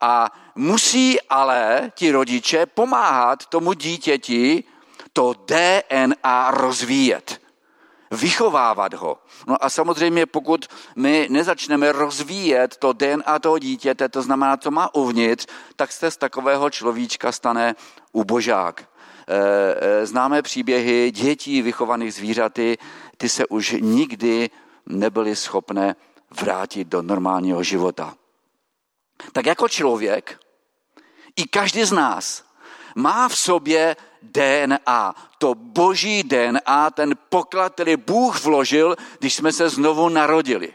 A 0.00 0.30
musí 0.54 1.20
ale 1.20 1.92
ti 1.94 2.10
rodiče 2.10 2.66
pomáhat 2.66 3.46
tomu 3.46 3.72
dítěti 3.72 4.64
to 5.12 5.34
DNA 5.46 6.50
rozvíjet. 6.50 7.40
Vychovávat 8.10 8.94
ho. 8.94 9.18
No 9.46 9.64
a 9.64 9.70
samozřejmě, 9.70 10.26
pokud 10.26 10.66
my 10.96 11.26
nezačneme 11.30 11.92
rozvíjet 11.92 12.76
to 12.76 12.92
DNA 12.92 13.38
toho 13.38 13.58
dítěte, 13.58 14.08
to 14.08 14.22
znamená, 14.22 14.56
co 14.56 14.70
má 14.70 14.94
uvnitř, 14.94 15.46
tak 15.76 15.92
se 15.92 16.10
z 16.10 16.16
takového 16.16 16.70
človíčka 16.70 17.32
stane 17.32 17.74
ubožák. 18.12 18.80
E, 18.80 18.86
e, 20.02 20.06
známe 20.06 20.42
příběhy 20.42 21.10
dětí 21.10 21.62
vychovaných 21.62 22.14
zvířaty, 22.14 22.78
ty 23.16 23.28
se 23.28 23.46
už 23.46 23.76
nikdy 23.80 24.50
nebyly 24.86 25.36
schopné 25.36 25.96
vrátit 26.30 26.88
do 26.88 27.02
normálního 27.02 27.62
života. 27.62 28.14
Tak 29.32 29.46
jako 29.46 29.68
člověk, 29.68 30.40
i 31.36 31.44
každý 31.44 31.84
z 31.84 31.92
nás 31.92 32.44
má 32.94 33.28
v 33.28 33.38
sobě 33.38 33.96
DNA, 34.22 35.14
to 35.38 35.54
boží 35.54 36.22
DNA, 36.22 36.90
ten 36.90 37.14
poklad, 37.28 37.72
který 37.72 37.96
Bůh 37.96 38.44
vložil, 38.44 38.96
když 39.18 39.34
jsme 39.34 39.52
se 39.52 39.68
znovu 39.68 40.08
narodili. 40.08 40.74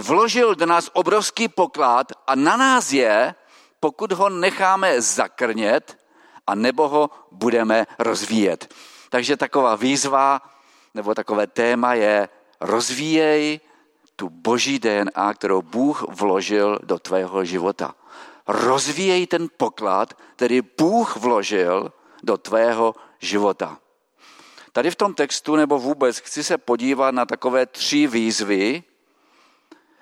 Vložil 0.00 0.54
do 0.54 0.66
nás 0.66 0.90
obrovský 0.92 1.48
poklad 1.48 2.12
a 2.26 2.34
na 2.34 2.56
nás 2.56 2.92
je, 2.92 3.34
pokud 3.80 4.12
ho 4.12 4.28
necháme 4.28 5.00
zakrnět, 5.00 5.98
a 6.46 6.54
nebo 6.54 6.88
ho 6.88 7.10
budeme 7.30 7.86
rozvíjet. 7.98 8.74
Takže 9.10 9.36
taková 9.36 9.76
výzva 9.76 10.42
nebo 10.94 11.14
takové 11.14 11.46
téma 11.46 11.94
je 11.94 12.28
rozvíjej 12.60 13.60
tu 14.16 14.28
boží 14.28 14.78
DNA, 14.78 15.34
kterou 15.34 15.62
Bůh 15.62 16.02
vložil 16.08 16.78
do 16.82 16.98
tvého 16.98 17.44
života. 17.44 17.94
Rozvíjej 18.46 19.26
ten 19.26 19.48
poklad, 19.56 20.14
který 20.36 20.60
Bůh 20.78 21.16
vložil 21.16 21.92
do 22.22 22.36
tvého 22.36 22.94
života. 23.18 23.78
Tady 24.72 24.90
v 24.90 24.96
tom 24.96 25.14
textu 25.14 25.56
nebo 25.56 25.78
vůbec 25.78 26.18
chci 26.18 26.44
se 26.44 26.58
podívat 26.58 27.10
na 27.10 27.26
takové 27.26 27.66
tři 27.66 28.06
výzvy, 28.06 28.82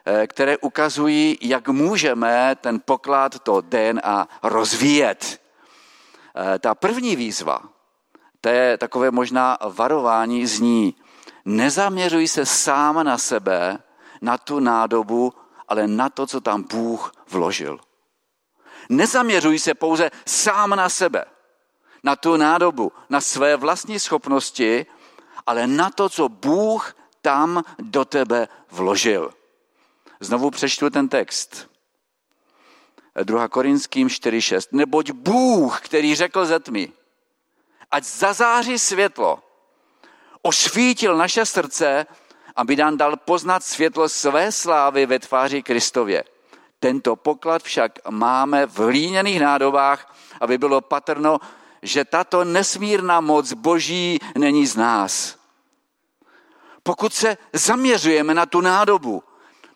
eh, 0.06 0.26
které 0.26 0.58
ukazují, 0.58 1.38
jak 1.40 1.68
můžeme 1.68 2.56
ten 2.60 2.80
poklad, 2.84 3.38
to 3.38 3.60
DNA 3.60 4.28
rozvíjet. 4.42 5.40
Eh, 6.36 6.58
ta 6.58 6.74
první 6.74 7.16
výzva, 7.16 7.62
to 8.40 8.48
je 8.48 8.78
takové 8.78 9.10
možná 9.10 9.58
varování 9.68 10.46
zní, 10.46 10.94
nezaměřuj 11.44 12.28
se 12.28 12.46
sám 12.46 13.04
na 13.04 13.18
sebe, 13.18 13.78
na 14.20 14.38
tu 14.38 14.60
nádobu, 14.60 15.32
ale 15.68 15.86
na 15.86 16.08
to, 16.08 16.26
co 16.26 16.40
tam 16.40 16.62
Bůh 16.62 17.12
vložil. 17.28 17.80
Nezaměřuj 18.88 19.58
se 19.58 19.74
pouze 19.74 20.10
sám 20.26 20.70
na 20.70 20.88
sebe, 20.88 21.24
na 22.02 22.16
tu 22.16 22.36
nádobu, 22.36 22.92
na 23.08 23.20
své 23.20 23.56
vlastní 23.56 24.00
schopnosti, 24.00 24.86
ale 25.46 25.66
na 25.66 25.90
to, 25.90 26.08
co 26.08 26.28
Bůh 26.28 26.96
tam 27.22 27.64
do 27.78 28.04
tebe 28.04 28.48
vložil. 28.70 29.34
Znovu 30.20 30.50
přečtu 30.50 30.90
ten 30.90 31.08
text. 31.08 31.70
2. 33.22 33.48
Korinským 33.48 34.08
4.6. 34.08 34.68
Neboť 34.72 35.10
Bůh, 35.10 35.80
který 35.80 36.14
řekl 36.14 36.46
ze 36.46 36.60
tmy, 36.60 36.92
ať 37.90 38.04
zazáří 38.04 38.78
světlo, 38.78 39.42
osvítil 40.42 41.16
naše 41.16 41.46
srdce 41.46 42.06
aby 42.56 42.76
nám 42.76 42.96
dal 42.96 43.16
poznat 43.16 43.64
světlo 43.64 44.08
své 44.08 44.52
slávy 44.52 45.06
ve 45.06 45.18
tváři 45.18 45.62
Kristově. 45.62 46.24
Tento 46.80 47.16
poklad 47.16 47.62
však 47.62 47.98
máme 48.10 48.66
v 48.66 48.78
hlíněných 48.78 49.40
nádobách, 49.40 50.16
aby 50.40 50.58
bylo 50.58 50.80
patrno, 50.80 51.40
že 51.82 52.04
tato 52.04 52.44
nesmírná 52.44 53.20
moc 53.20 53.52
Boží 53.52 54.18
není 54.38 54.66
z 54.66 54.76
nás. 54.76 55.36
Pokud 56.82 57.14
se 57.14 57.36
zaměřujeme 57.52 58.34
na 58.34 58.46
tu 58.46 58.60
nádobu, 58.60 59.22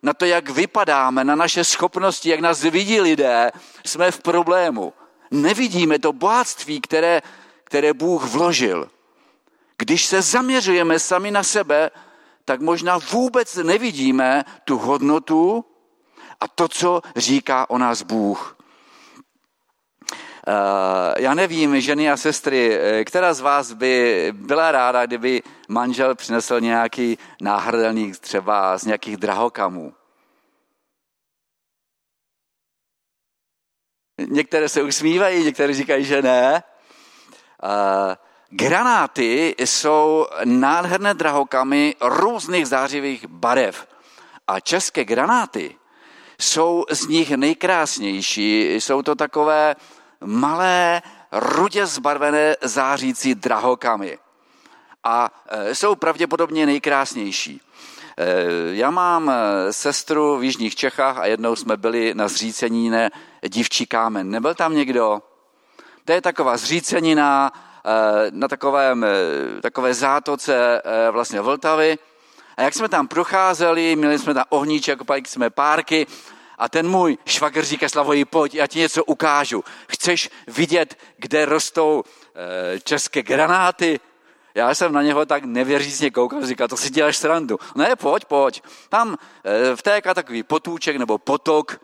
na 0.02 0.14
to, 0.14 0.25
jak 0.25 0.50
vypadáme, 0.50 1.25
na 1.25 1.35
naše 1.35 1.64
schopnosti, 1.64 2.28
jak 2.28 2.40
nás 2.40 2.62
vidí 2.62 3.00
lidé, 3.00 3.50
jsme 3.87 4.11
v 4.11 4.20
problému. 4.20 4.92
Nevidíme 5.30 5.99
to 5.99 6.12
bohatství, 6.12 6.80
které, 6.80 7.23
které 7.64 7.92
Bůh 7.92 8.25
vložil. 8.25 8.90
Když 9.78 10.06
se 10.06 10.23
zaměřujeme 10.23 10.99
sami 10.99 11.30
na 11.30 11.42
sebe, 11.42 11.90
tak 12.49 12.61
možná 12.61 12.99
vůbec 12.99 13.57
nevidíme 13.57 14.45
tu 14.64 14.78
hodnotu 14.78 15.64
a 16.40 16.49
to, 16.49 16.69
co 16.69 17.00
říká 17.17 17.71
o 17.71 17.78
nás 17.78 18.02
Bůh. 18.02 18.57
Eh, 20.49 21.23
já 21.23 21.35
nevím, 21.35 21.81
ženy 21.81 22.11
a 22.11 22.17
sestry, 22.17 22.78
eh, 22.78 23.05
která 23.05 23.35
z 23.35 23.40
vás 23.40 23.73
by 23.73 24.33
byla 24.33 24.73
ráda, 24.73 25.07
kdyby 25.07 25.43
manžel 25.69 26.14
přinesl 26.14 26.61
nějaký 26.61 27.19
náhrdelník 27.40 28.19
třeba 28.19 28.78
z 28.78 28.85
nějakých 28.85 29.17
drahokamů? 29.17 29.95
Některé 34.28 34.69
se 34.69 34.83
usmívají, 34.83 35.45
některé 35.45 35.75
říkají, 35.75 36.05
že 36.05 36.23
ne. 36.23 36.62
Granáty 38.50 39.55
jsou 39.59 40.26
nádherné 40.45 41.14
drahokamy 41.14 41.95
různých 42.00 42.67
zářivých 42.67 43.26
barev. 43.26 43.87
A 44.47 44.61
české 44.61 45.05
granáty 45.05 45.76
jsou 46.40 46.85
z 46.90 47.07
nich 47.07 47.31
nejkrásnější. 47.31 48.75
Jsou 48.75 49.02
to 49.02 49.14
takové 49.14 49.76
malé, 50.25 51.02
rudě 51.33 51.87
zbarvené 51.87 52.57
zářící 52.62 53.35
drahokamy. 53.35 54.19
A 55.05 55.31
e, 55.49 55.75
jsou 55.75 55.95
pravděpodobně 55.95 56.67
nejkrásnější. 56.67 57.61
E, 57.61 58.35
já 58.75 58.90
mám 58.90 59.31
e, 59.31 59.73
sestru 59.73 60.38
v 60.38 60.45
Jižních 60.45 60.76
Čechách 60.76 61.19
a 61.19 61.26
jednou 61.26 61.57
jsme 61.57 61.76
byli 61.76 62.14
na 62.14 62.28
zřícenine 62.28 63.11
Divčí 63.49 63.87
kámen. 63.87 64.31
Nebyl 64.31 64.55
tam 64.55 64.75
někdo? 64.75 65.23
To 66.05 66.12
je 66.12 66.21
taková 66.21 66.57
zřícenina, 66.57 67.52
na 68.30 68.49
takovém, 68.49 69.04
eh, 69.04 69.61
takové 69.61 69.95
zátoce 69.95 70.83
eh, 70.85 71.11
vlastně 71.11 71.40
Vltavy. 71.40 71.99
A 72.57 72.62
jak 72.62 72.75
jsme 72.75 72.88
tam 72.88 73.09
procházeli, 73.09 73.97
měli 73.97 74.18
jsme 74.18 74.35
tam 74.35 74.45
ohníček, 74.49 74.99
kopali 74.99 75.23
jsme 75.26 75.50
párky 75.50 76.07
A 76.59 76.68
ten 76.68 76.88
můj 76.88 77.18
švagr 77.26 77.64
říká 77.64 77.88
Slavoji, 77.88 78.25
pojď, 78.25 78.54
já 78.54 78.66
ti 78.66 78.78
něco 78.78 79.04
ukážu. 79.04 79.64
Chceš 79.88 80.30
vidět, 80.47 80.99
kde 81.16 81.47
rostou 81.47 82.04
české 82.85 83.23
granáty? 83.23 84.00
Já 84.54 84.75
jsem 84.75 84.92
na 84.92 85.02
něho 85.02 85.26
tak 85.26 85.45
nevěřícně 85.45 86.11
koukal, 86.11 86.47
říkal, 86.47 86.68
to 86.68 86.76
si 86.76 86.90
děláš 86.90 87.16
srandu. 87.16 87.59
Ne, 87.75 87.97
pojď, 87.97 88.25
pojď. 88.25 88.62
Tam 88.88 89.16
vtéká 89.75 90.14
takový 90.14 90.42
potůček 90.42 90.97
nebo 90.97 91.18
potok, 91.18 91.80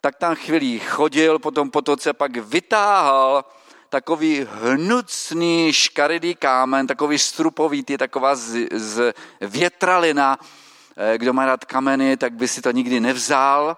tak 0.00 0.16
tam 0.16 0.34
chvíli 0.34 0.78
chodil 0.78 1.38
po 1.38 1.50
tom 1.50 1.70
potoce, 1.70 2.12
pak 2.12 2.36
vytáhal 2.36 3.44
takový 3.92 4.46
hnucný 4.50 5.72
škaredý 5.72 6.34
kámen, 6.34 6.86
takový 6.86 7.18
strupovitý, 7.18 7.96
taková 7.96 8.34
z, 8.34 8.68
z 8.72 9.12
větralina. 9.40 10.38
Eh, 10.96 11.18
kdo 11.18 11.32
má 11.32 11.46
rád 11.46 11.64
kameny, 11.64 12.16
tak 12.16 12.32
by 12.32 12.48
si 12.48 12.62
to 12.62 12.70
nikdy 12.70 13.00
nevzal. 13.00 13.76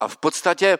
A 0.00 0.08
v 0.08 0.16
podstatě 0.16 0.78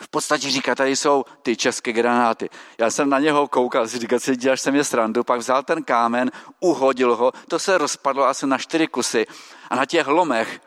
v 0.00 0.08
podstatě 0.08 0.50
říká, 0.50 0.74
tady 0.74 0.96
jsou 0.96 1.24
ty 1.42 1.56
české 1.56 1.92
granáty. 1.92 2.48
Já 2.78 2.90
jsem 2.90 3.10
na 3.10 3.18
něho 3.18 3.48
koukal, 3.48 3.88
si 3.88 3.98
říkal, 3.98 4.18
si 4.20 4.36
děláš 4.36 4.60
se 4.60 4.70
mě 4.70 4.84
srandu, 4.84 5.24
pak 5.24 5.40
vzal 5.40 5.62
ten 5.62 5.84
kámen, 5.84 6.30
uhodil 6.60 7.16
ho, 7.16 7.32
to 7.48 7.58
se 7.58 7.78
rozpadlo 7.78 8.24
asi 8.24 8.46
na 8.46 8.58
čtyři 8.58 8.86
kusy 8.86 9.26
a 9.70 9.76
na 9.76 9.86
těch 9.86 10.06
lomech 10.06 10.60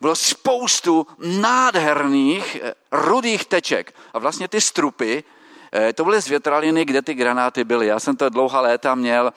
bylo 0.00 0.16
spoustu 0.16 1.06
nádherných 1.18 2.58
eh, 2.62 2.74
rudých 2.92 3.44
teček. 3.44 3.94
A 4.14 4.18
vlastně 4.18 4.48
ty 4.48 4.60
strupy, 4.60 5.24
to 5.94 6.04
byly 6.04 6.22
z 6.22 6.28
větraliny, 6.28 6.84
kde 6.84 7.02
ty 7.02 7.14
granáty 7.14 7.64
byly. 7.64 7.86
Já 7.86 8.00
jsem 8.00 8.16
to 8.16 8.28
dlouhá 8.28 8.60
léta 8.60 8.94
měl 8.94 9.32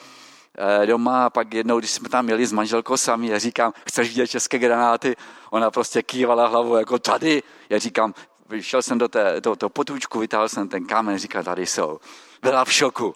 eh, 0.58 0.86
doma 0.86 1.26
a 1.26 1.30
pak 1.30 1.54
jednou, 1.54 1.80
když 1.80 1.92
jsme 1.92 2.10
tam 2.10 2.26
měli 2.26 2.46
s 2.46 2.52
manželkou 2.52 2.98
sami, 2.98 3.28
já 3.28 3.40
říkám, 3.40 3.74
chceš 3.88 4.10
vidět 4.10 4.28
české 4.28 4.60
granáty? 4.60 5.16
Ona 5.50 5.72
prostě 5.72 6.02
kývala 6.02 6.48
hlavou 6.48 6.76
jako 6.76 7.00
tady. 7.00 7.44
Já 7.70 7.80
říkám, 7.80 8.14
šel 8.60 8.82
jsem 8.82 8.98
do, 8.98 9.08
té, 9.08 9.42
do 9.42 9.56
toho 9.56 9.70
potůčku, 9.70 10.20
vytáhl 10.20 10.50
jsem 10.50 10.70
ten 10.70 10.86
kámen, 10.86 11.18
říkal, 11.18 11.44
tady 11.44 11.66
jsou. 11.66 12.00
Byla 12.42 12.66
v 12.66 12.74
šoku. 12.74 13.16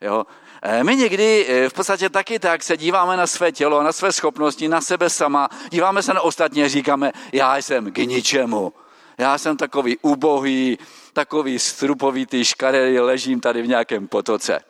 Jo? 0.00 0.26
Eh, 0.62 0.84
my 0.84 0.96
někdy 0.96 1.46
eh, 1.48 1.68
v 1.68 1.72
podstatě 1.72 2.10
taky 2.10 2.38
tak 2.38 2.62
se 2.62 2.76
díváme 2.76 3.16
na 3.16 3.26
své 3.26 3.52
tělo, 3.52 3.82
na 3.82 3.92
své 3.92 4.12
schopnosti, 4.12 4.68
na 4.68 4.80
sebe 4.80 5.10
sama, 5.10 5.48
díváme 5.70 6.02
se 6.02 6.14
na 6.14 6.20
ostatně 6.20 6.64
a 6.64 6.68
říkáme, 6.68 7.12
já 7.32 7.56
jsem 7.56 7.92
k 7.92 7.98
ničemu. 7.98 8.72
Já 9.18 9.38
jsem 9.38 9.56
takový 9.56 9.96
ubohý, 10.02 10.78
takový 11.12 11.58
strupovitý, 11.58 12.44
škaredý, 12.44 12.98
ležím 12.98 13.40
tady 13.40 13.62
v 13.62 13.68
nějakém 13.68 14.08
potoce. 14.08 14.60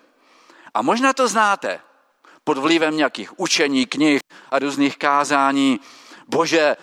A 0.74 0.82
možná 0.82 1.12
to 1.12 1.28
znáte. 1.28 1.80
Pod 2.44 2.58
vlivem 2.58 2.96
nějakých 2.96 3.40
učení, 3.40 3.86
knih 3.86 4.20
a 4.50 4.58
různých 4.58 4.98
kázání. 4.98 5.80
Bože, 6.28 6.76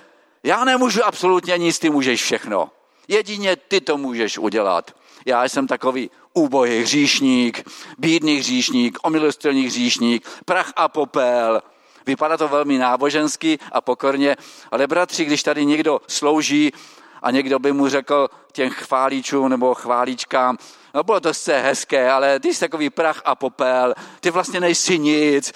já 0.43 0.63
nemůžu 0.63 1.03
absolutně 1.03 1.57
nic, 1.57 1.79
ty 1.79 1.89
můžeš 1.89 2.23
všechno. 2.23 2.71
Jedině 3.07 3.55
ty 3.55 3.81
to 3.81 3.97
můžeš 3.97 4.37
udělat. 4.37 4.95
Já 5.25 5.43
jsem 5.43 5.67
takový 5.67 6.09
úbohý 6.33 6.79
hříšník, 6.79 7.69
bídný 7.97 8.35
hříšník, 8.35 8.97
omilostilný 9.03 9.65
hříšník, 9.65 10.27
prach 10.45 10.73
a 10.75 10.87
popel. 10.87 11.61
Vypadá 12.05 12.37
to 12.37 12.47
velmi 12.47 12.77
nábožensky 12.77 13.59
a 13.71 13.81
pokorně, 13.81 14.37
ale 14.71 14.87
bratři, 14.87 15.25
když 15.25 15.43
tady 15.43 15.65
někdo 15.65 16.01
slouží 16.07 16.71
a 17.21 17.31
někdo 17.31 17.59
by 17.59 17.71
mu 17.71 17.87
řekl 17.87 18.29
těm 18.51 18.69
chváličům 18.69 19.49
nebo 19.49 19.73
chváličkám, 19.73 20.57
no 20.93 21.03
bylo 21.03 21.19
to 21.19 21.33
se 21.33 21.59
hezké, 21.59 22.11
ale 22.11 22.39
ty 22.39 22.53
jsi 22.53 22.59
takový 22.59 22.89
prach 22.89 23.21
a 23.25 23.35
popel, 23.35 23.93
ty 24.19 24.29
vlastně 24.29 24.59
nejsi 24.59 24.99
nic, 24.99 25.53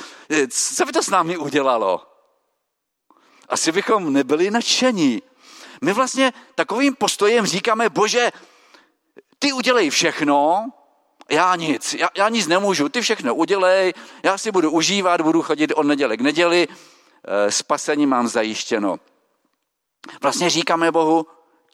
co 0.49 0.85
by 0.85 0.91
to 0.91 1.03
s 1.03 1.09
námi 1.09 1.37
udělalo? 1.37 2.01
Asi 3.49 3.71
bychom 3.71 4.13
nebyli 4.13 4.51
nadšení. 4.51 5.21
My 5.81 5.93
vlastně 5.93 6.33
takovým 6.55 6.95
postojem 6.95 7.45
říkáme, 7.45 7.89
bože, 7.89 8.31
ty 9.39 9.53
udělej 9.53 9.89
všechno, 9.89 10.65
já 11.29 11.55
nic, 11.55 11.93
já, 11.93 12.09
já 12.17 12.29
nic 12.29 12.47
nemůžu, 12.47 12.89
ty 12.89 13.01
všechno 13.01 13.35
udělej, 13.35 13.93
já 14.23 14.37
si 14.37 14.51
budu 14.51 14.71
užívat, 14.71 15.21
budu 15.21 15.41
chodit 15.41 15.71
od 15.71 15.83
neděle 15.83 16.17
k 16.17 16.21
neděli, 16.21 16.67
e, 16.67 17.51
spasení 17.51 18.05
mám 18.05 18.27
zajištěno. 18.27 18.97
Vlastně 20.21 20.49
říkáme 20.49 20.91
Bohu, 20.91 21.27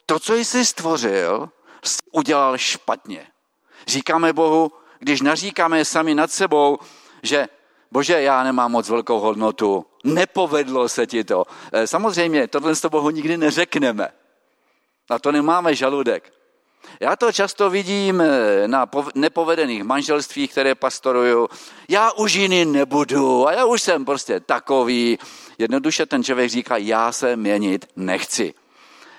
to, 0.06 0.18
co 0.18 0.34
jsi 0.34 0.64
stvořil, 0.64 1.48
jsi 1.84 1.98
udělal 2.12 2.58
špatně. 2.58 3.26
Říkáme 3.86 4.32
Bohu, 4.32 4.72
když 4.98 5.20
naříkáme 5.20 5.84
sami 5.84 6.14
nad 6.14 6.30
sebou, 6.30 6.78
že 7.22 7.48
bože, 7.90 8.22
já 8.22 8.42
nemám 8.42 8.72
moc 8.72 8.88
velkou 8.88 9.20
hodnotu, 9.20 9.86
nepovedlo 10.04 10.88
se 10.88 11.06
ti 11.06 11.24
to. 11.24 11.44
E, 11.72 11.86
samozřejmě, 11.86 12.48
tohle 12.48 12.74
z 12.74 12.86
Bohu 12.86 13.10
nikdy 13.10 13.36
neřekneme. 13.36 14.08
Na 15.10 15.18
to 15.18 15.32
nemáme 15.32 15.74
žaludek. 15.74 16.32
Já 17.00 17.16
to 17.16 17.32
často 17.32 17.70
vidím 17.70 18.20
eh, 18.20 18.68
na 18.68 18.88
nepovedených 19.14 19.84
manželstvích, 19.84 20.50
které 20.50 20.74
pastoruju. 20.74 21.48
Já 21.88 22.12
už 22.12 22.32
jiný 22.32 22.64
nebudu 22.64 23.48
a 23.48 23.52
já 23.52 23.64
už 23.64 23.82
jsem 23.82 24.04
prostě 24.04 24.40
takový. 24.40 25.18
Jednoduše 25.58 26.06
ten 26.06 26.24
člověk 26.24 26.50
říká, 26.50 26.76
já 26.76 27.12
se 27.12 27.36
měnit 27.36 27.86
nechci. 27.96 28.54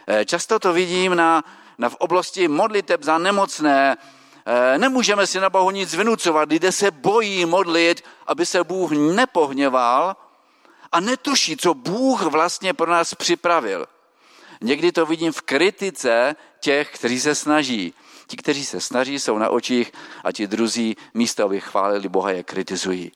Eh, 0.08 0.26
často 0.26 0.60
to 0.60 0.74
vidím 0.74 1.16
na, 1.16 1.44
na 1.78 1.90
v 1.90 1.96
oblasti 1.96 2.48
modliteb 2.48 3.04
za 3.04 3.18
nemocné. 3.18 3.98
Eh, 4.46 4.78
nemůžeme 4.78 5.28
si 5.28 5.40
na 5.40 5.50
Bohu 5.50 5.72
nic 5.72 5.94
vynucovat. 5.94 6.50
Lidé 6.50 6.72
se 6.72 6.92
bojí 6.92 7.46
modlit, 7.46 8.04
aby 8.28 8.46
se 8.46 8.64
Bůh 8.64 8.92
nepohněval 8.92 10.16
a 10.92 11.00
netuší, 11.00 11.58
co 11.58 11.74
Bůh 11.74 12.22
vlastně 12.22 12.74
pro 12.74 12.92
nás 12.92 13.14
připravil. 13.14 13.86
Někdy 14.62 14.92
to 14.92 15.06
vidím 15.06 15.32
v 15.32 15.42
kritice 15.42 16.36
těch, 16.60 16.92
kteří 16.92 17.20
se 17.20 17.36
snaží. 17.36 17.94
Ti, 18.28 18.38
kteří 18.38 18.66
se 18.66 18.82
snaží, 18.82 19.20
jsou 19.20 19.38
na 19.38 19.50
očích 19.50 19.92
a 20.24 20.32
ti 20.32 20.48
druzí 20.48 20.98
místo, 21.14 21.44
aby 21.44 21.62
chválili 21.62 22.10
Boha, 22.10 22.32
je 22.32 22.44
kritizují. 22.44 23.12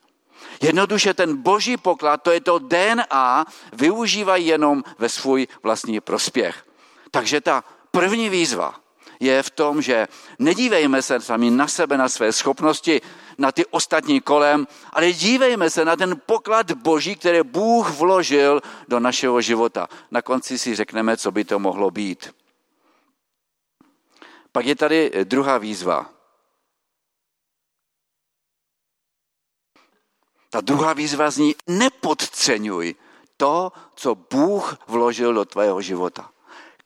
Jednoduše 0.62 1.14
ten 1.14 1.42
boží 1.42 1.78
poklad, 1.78 2.24
to 2.24 2.32
je 2.32 2.42
to 2.42 2.60
DNA, 2.60 3.46
využívají 3.74 4.48
jenom 4.48 4.84
ve 4.98 5.10
svůj 5.10 5.48
vlastní 5.64 6.00
prospěch. 6.00 6.67
Takže 7.12 7.42
ta 7.42 7.64
první 7.92 8.30
výzva 8.30 8.76
je 9.20 9.44
v 9.44 9.50
tom, 9.50 9.82
že 9.82 10.08
nedívejme 10.40 11.02
se 11.02 11.20
sami 11.20 11.52
na 11.52 11.68
sebe, 11.68 11.98
na 11.98 12.10
své 12.10 12.34
schopnosti, 12.34 13.02
na 13.38 13.52
ty 13.52 13.66
ostatní 13.66 14.22
kolem, 14.22 14.68
ale 14.94 15.12
dívejme 15.12 15.70
se 15.70 15.86
na 15.86 15.96
ten 15.96 16.22
poklad 16.26 16.72
boží, 16.72 17.16
který 17.16 17.44
Bůh 17.44 17.90
vložil 17.90 18.62
do 18.88 19.00
našeho 19.00 19.42
života. 19.42 19.88
Na 20.12 20.22
konci 20.22 20.60
si 20.60 20.76
řekneme, 20.76 21.18
co 21.18 21.32
by 21.32 21.44
to 21.44 21.60
mohlo 21.60 21.92
být. 21.92 22.36
Pak 24.52 24.66
je 24.66 24.76
tady 24.76 25.12
druhá 25.24 25.58
výzva. 25.58 26.10
Ta 30.50 30.62
druhá 30.62 30.94
výzva 30.94 31.32
zní, 31.32 31.56
nepodceňuj 31.68 32.96
to, 33.38 33.72
co 33.96 34.16
Bůh 34.16 34.78
vložil 34.88 35.34
do 35.34 35.46
tvého 35.46 35.82
života. 35.82 36.32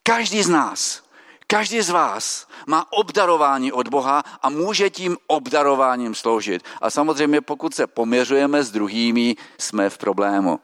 Každý 0.04 0.44
z 0.44 0.50
nás 0.50 1.04
Každý 1.52 1.82
z 1.82 1.90
vás 1.90 2.48
má 2.68 2.92
obdarování 2.92 3.72
od 3.72 3.88
Boha 3.88 4.24
a 4.42 4.50
může 4.50 4.90
tím 4.90 5.18
obdarováním 5.28 6.16
sloužit. 6.16 6.64
A 6.82 6.90
samozřejmě 6.90 7.42
pokud 7.42 7.76
se 7.76 7.88
poměřujeme 7.88 8.64
s 8.64 8.72
druhými, 8.72 9.36
jsme 9.58 9.90
v 9.90 9.98
problému. 9.98 10.60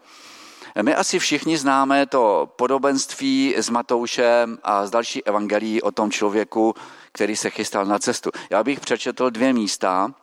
My 0.82 0.96
asi 0.96 1.20
všichni 1.20 1.58
známe 1.58 2.06
to 2.06 2.54
podobenství 2.56 3.56
s 3.58 3.70
Matoušem 3.70 4.58
a 4.64 4.86
z 4.86 4.90
další 4.92 5.26
evangelií 5.26 5.82
o 5.82 5.92
tom 5.92 6.12
člověku, 6.12 6.76
který 7.12 7.36
se 7.36 7.50
chystal 7.50 7.86
na 7.86 8.00
cestu. 8.00 8.30
Já 8.50 8.64
bych 8.64 8.80
přečetl 8.80 9.30
dvě 9.30 9.54
místa. 9.54 10.14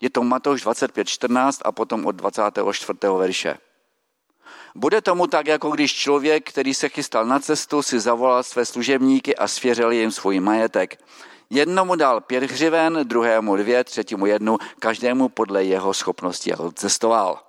Je 0.00 0.10
to 0.10 0.22
Matouš 0.22 0.66
25.14 0.66 1.62
a 1.64 1.72
potom 1.72 2.06
od 2.06 2.12
24. 2.12 2.98
verše. 3.18 3.58
Bude 4.74 5.00
tomu 5.00 5.26
tak, 5.26 5.46
jako 5.46 5.70
když 5.70 5.94
člověk, 5.94 6.48
který 6.48 6.74
se 6.74 6.88
chystal 6.88 7.26
na 7.26 7.40
cestu, 7.40 7.82
si 7.82 8.00
zavolal 8.00 8.42
své 8.42 8.66
služebníky 8.66 9.36
a 9.36 9.48
svěřil 9.48 9.90
jim 9.90 10.10
svůj 10.10 10.40
majetek. 10.40 10.98
Jednomu 11.50 11.96
dal 11.96 12.20
pět 12.20 12.42
hřiven, 12.42 13.00
druhému 13.02 13.56
dvě, 13.56 13.84
třetímu 13.84 14.26
jednu, 14.26 14.58
každému 14.78 15.28
podle 15.28 15.64
jeho 15.64 15.94
schopnosti 15.94 16.52
a 16.52 16.70
cestoval. 16.74 17.40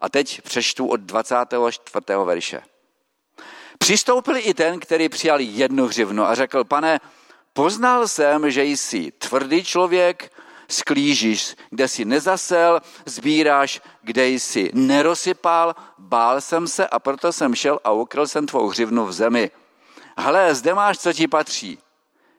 A 0.00 0.08
teď 0.08 0.40
přečtu 0.42 0.86
od 0.86 1.00
24. 1.00 2.04
verše. 2.24 2.62
Přistoupil 3.78 4.36
i 4.36 4.54
ten, 4.54 4.80
který 4.80 5.08
přijal 5.08 5.40
jednu 5.40 5.86
hřivnu 5.86 6.24
a 6.24 6.34
řekl, 6.34 6.64
pane, 6.64 7.00
poznal 7.52 8.08
jsem, 8.08 8.50
že 8.50 8.64
jsi 8.64 9.12
tvrdý 9.18 9.64
člověk, 9.64 10.32
sklížíš, 10.72 11.56
kde 11.70 11.88
si 11.88 12.04
nezasel, 12.04 12.80
sbíráš, 13.06 13.80
kde 14.02 14.28
jsi 14.28 14.70
nerosypal, 14.74 15.74
bál 15.98 16.40
jsem 16.40 16.68
se 16.68 16.88
a 16.88 16.98
proto 16.98 17.32
jsem 17.32 17.54
šel 17.54 17.80
a 17.84 17.90
ukryl 17.92 18.26
jsem 18.26 18.46
tvou 18.46 18.68
hřivnu 18.68 19.06
v 19.06 19.12
zemi. 19.12 19.50
Hle, 20.16 20.54
zde 20.54 20.74
máš, 20.74 20.98
co 20.98 21.12
ti 21.12 21.28
patří. 21.28 21.78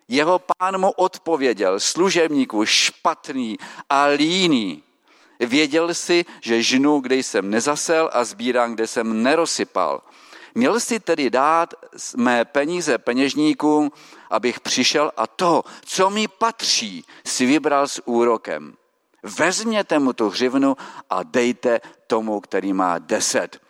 Jeho 0.07 0.39
pán 0.39 0.77
mu 0.77 0.91
odpověděl, 0.91 1.79
služebníku 1.79 2.65
špatný 2.65 3.57
a 3.89 4.05
líný. 4.05 4.83
Věděl 5.39 5.93
si, 5.93 6.25
že 6.41 6.63
žnu, 6.63 6.99
kde 6.99 7.15
jsem 7.15 7.49
nezasel 7.49 8.09
a 8.13 8.23
sbírám, 8.23 8.73
kde 8.75 8.87
jsem 8.87 9.23
nerosypal. 9.23 10.01
Měl 10.55 10.79
si 10.79 10.99
tedy 10.99 11.29
dát 11.29 11.73
mé 12.15 12.45
peníze 12.45 12.97
peněžníkům, 12.97 13.91
abych 14.33 14.59
přišel 14.59 15.11
a 15.17 15.27
to, 15.27 15.63
co 15.85 16.09
mi 16.09 16.27
patří, 16.27 17.05
si 17.25 17.45
vybral 17.45 17.87
s 17.87 18.01
úrokem. 18.07 18.73
Vezměte 19.23 19.99
mu 19.99 20.13
tu 20.13 20.29
hřivnu 20.29 20.77
a 21.09 21.23
dejte 21.23 21.81
tomu, 22.07 22.39
který 22.39 22.73
má 22.73 22.99
deset. 22.99 23.61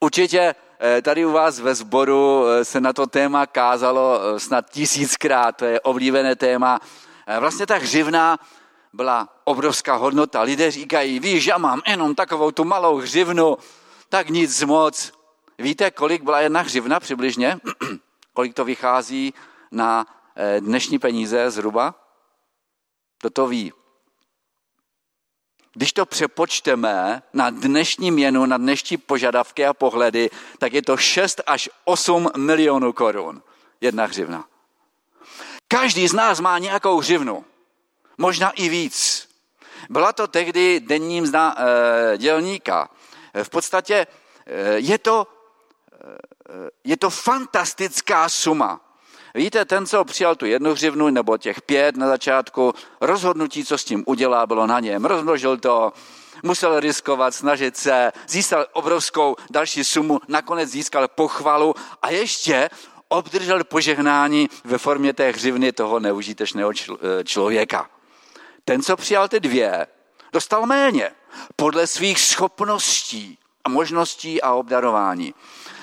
Určitě 0.00 0.54
eh, 0.80 1.02
tady 1.02 1.24
u 1.24 1.32
vás 1.32 1.60
ve 1.60 1.74
sboru 1.74 2.46
eh, 2.46 2.64
se 2.64 2.80
na 2.80 2.92
to 2.92 3.06
téma 3.06 3.46
kázalo 3.46 4.20
eh, 4.20 4.40
snad 4.40 4.70
tisíckrát, 4.70 5.56
to 5.56 5.64
je 5.64 5.80
oblíbené 5.80 6.36
téma. 6.36 6.80
Vlastně 7.40 7.66
ta 7.66 7.76
hřivna 7.76 8.38
byla 8.92 9.28
obrovská 9.44 9.94
hodnota. 9.94 10.42
Lidé 10.42 10.70
říkají, 10.70 11.20
víš, 11.20 11.46
já 11.46 11.58
mám 11.58 11.82
jenom 11.86 12.14
takovou 12.14 12.50
tu 12.50 12.64
malou 12.64 12.96
hřivnu, 12.96 13.56
tak 14.08 14.28
nic 14.28 14.62
moc. 14.62 15.12
Víte, 15.58 15.90
kolik 15.90 16.22
byla 16.22 16.40
jedna 16.40 16.60
hřivna 16.60 17.00
přibližně? 17.00 17.60
kolik 18.40 18.54
to 18.54 18.64
vychází 18.64 19.34
na 19.70 20.06
dnešní 20.60 20.98
peníze 20.98 21.50
zhruba? 21.50 21.94
Kdo 23.20 23.30
to 23.30 23.46
ví? 23.46 23.72
Když 25.72 25.92
to 25.92 26.06
přepočteme 26.06 27.22
na 27.32 27.50
dnešní 27.50 28.10
měnu, 28.10 28.46
na 28.46 28.56
dnešní 28.56 28.96
požadavky 28.96 29.66
a 29.66 29.74
pohledy, 29.74 30.30
tak 30.58 30.72
je 30.72 30.82
to 30.82 30.96
6 30.96 31.40
až 31.46 31.70
8 31.84 32.30
milionů 32.36 32.92
korun. 32.92 33.42
Jedna 33.80 34.04
hřivna. 34.04 34.44
Každý 35.68 36.08
z 36.08 36.12
nás 36.12 36.40
má 36.40 36.58
nějakou 36.58 36.98
hřivnu. 36.98 37.44
Možná 38.18 38.50
i 38.50 38.68
víc. 38.68 39.28
Byla 39.90 40.12
to 40.12 40.26
tehdy 40.26 40.80
denní 40.80 41.20
mzda 41.20 41.54
e, 41.56 42.18
dělníka. 42.18 42.88
V 43.42 43.50
podstatě 43.50 44.06
e, 44.46 44.78
je 44.78 44.98
to, 44.98 45.26
je 46.84 46.96
to 46.96 47.10
fantastická 47.10 48.28
suma. 48.28 48.80
Víte, 49.34 49.64
ten, 49.64 49.86
co 49.86 50.04
přijal 50.04 50.36
tu 50.36 50.46
jednu 50.46 50.72
hřivnu 50.72 51.10
nebo 51.10 51.38
těch 51.38 51.62
pět 51.62 51.96
na 51.96 52.08
začátku, 52.08 52.74
rozhodnutí, 53.00 53.64
co 53.64 53.78
s 53.78 53.84
tím 53.84 54.04
udělá, 54.06 54.46
bylo 54.46 54.66
na 54.66 54.80
něm. 54.80 55.04
Rozmnožil 55.04 55.56
to, 55.58 55.92
musel 56.42 56.80
riskovat, 56.80 57.34
snažit 57.34 57.76
se, 57.76 58.12
získal 58.28 58.66
obrovskou 58.72 59.36
další 59.50 59.84
sumu, 59.84 60.20
nakonec 60.28 60.70
získal 60.70 61.08
pochvalu 61.08 61.74
a 62.02 62.10
ještě 62.10 62.70
obdržel 63.08 63.64
požehnání 63.64 64.48
ve 64.64 64.78
formě 64.78 65.12
té 65.12 65.30
hřivny 65.30 65.72
toho 65.72 66.00
neužitečného 66.00 66.70
eh, 66.70 67.24
člověka. 67.24 67.90
Ten, 68.64 68.82
co 68.82 68.96
přijal 68.96 69.28
ty 69.28 69.40
dvě, 69.40 69.86
dostal 70.32 70.66
méně 70.66 71.10
podle 71.56 71.86
svých 71.86 72.20
schopností 72.20 73.38
a 73.64 73.68
možností 73.68 74.42
a 74.42 74.52
obdarování. 74.52 75.34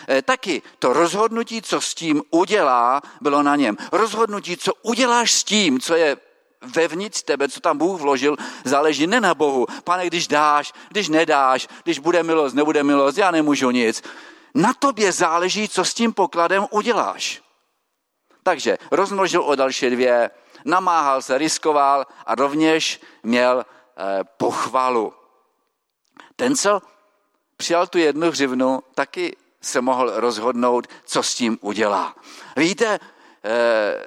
Eh, 0.08 0.22
taky 0.22 0.62
to 0.80 0.94
rozhodnutí, 0.94 1.62
co 1.62 1.82
s 1.82 1.96
tím 1.96 2.24
udělá, 2.30 3.02
bylo 3.22 3.44
na 3.44 3.56
něm. 3.56 3.78
Rozhodnutí, 3.92 4.58
co 4.58 4.74
uděláš 4.74 5.32
s 5.32 5.44
tím, 5.44 5.80
co 5.80 5.96
je 5.96 6.18
vevnitř 6.62 7.24
tebe, 7.24 7.50
co 7.50 7.60
tam 7.60 7.78
Bůh 7.78 8.02
vložil, 8.02 8.36
záleží 8.64 9.08
ne 9.08 9.22
na 9.22 9.34
Bohu. 9.34 9.68
Pane, 9.84 10.08
když 10.08 10.28
dáš, 10.28 10.74
když 10.90 11.10
nedáš, 11.10 11.68
když 11.84 12.00
bude 12.00 12.24
milost, 12.24 12.56
nebude 12.56 12.84
milost, 12.84 13.18
já 13.18 13.32
nemůžu 13.32 13.72
nic. 13.72 14.04
Na 14.56 14.74
tobě 14.74 15.12
záleží, 15.12 15.70
co 15.70 15.86
s 15.86 15.94
tím 15.94 16.14
pokladem 16.14 16.68
uděláš. 16.70 17.42
Takže 18.44 18.78
rozmnožil 18.92 19.44
o 19.44 19.56
další 19.56 19.90
dvě, 19.90 20.30
namáhal 20.66 21.22
se, 21.22 21.38
riskoval 21.38 22.06
a 22.26 22.36
rovněž 22.36 23.02
měl 23.24 23.66
eh, 23.66 24.24
pochvalu. 24.38 25.14
Ten, 26.36 26.56
co 26.56 26.82
přijal 27.58 27.88
tu 27.88 27.98
jednu 27.98 28.32
hřivnu, 28.32 28.84
taky 28.96 29.36
se 29.68 29.82
mohl 29.82 30.12
rozhodnout, 30.16 30.88
co 31.06 31.24
s 31.24 31.36
tím 31.36 31.58
udělá. 31.62 32.16
Víte, 32.56 33.00
eh, 33.44 34.06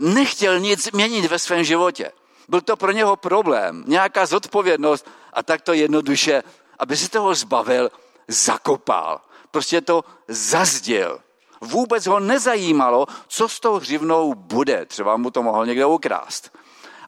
nechtěl 0.00 0.60
nic 0.60 0.92
měnit 0.92 1.24
ve 1.24 1.38
svém 1.38 1.64
životě. 1.64 2.12
Byl 2.48 2.60
to 2.60 2.76
pro 2.76 2.92
něho 2.92 3.16
problém, 3.16 3.84
nějaká 3.86 4.26
zodpovědnost 4.26 5.06
a 5.32 5.42
tak 5.42 5.60
to 5.60 5.72
jednoduše, 5.72 6.42
aby 6.78 6.96
si 6.96 7.08
toho 7.08 7.34
zbavil, 7.34 7.90
zakopal. 8.28 9.20
Prostě 9.50 9.80
to 9.80 10.04
zazdil. 10.28 11.20
Vůbec 11.60 12.06
ho 12.06 12.20
nezajímalo, 12.20 13.06
co 13.28 13.48
s 13.48 13.60
tou 13.60 13.78
hřivnou 13.78 14.34
bude. 14.34 14.86
Třeba 14.86 15.16
mu 15.16 15.30
to 15.30 15.42
mohl 15.42 15.66
někdo 15.66 15.90
ukrást. 15.90 16.52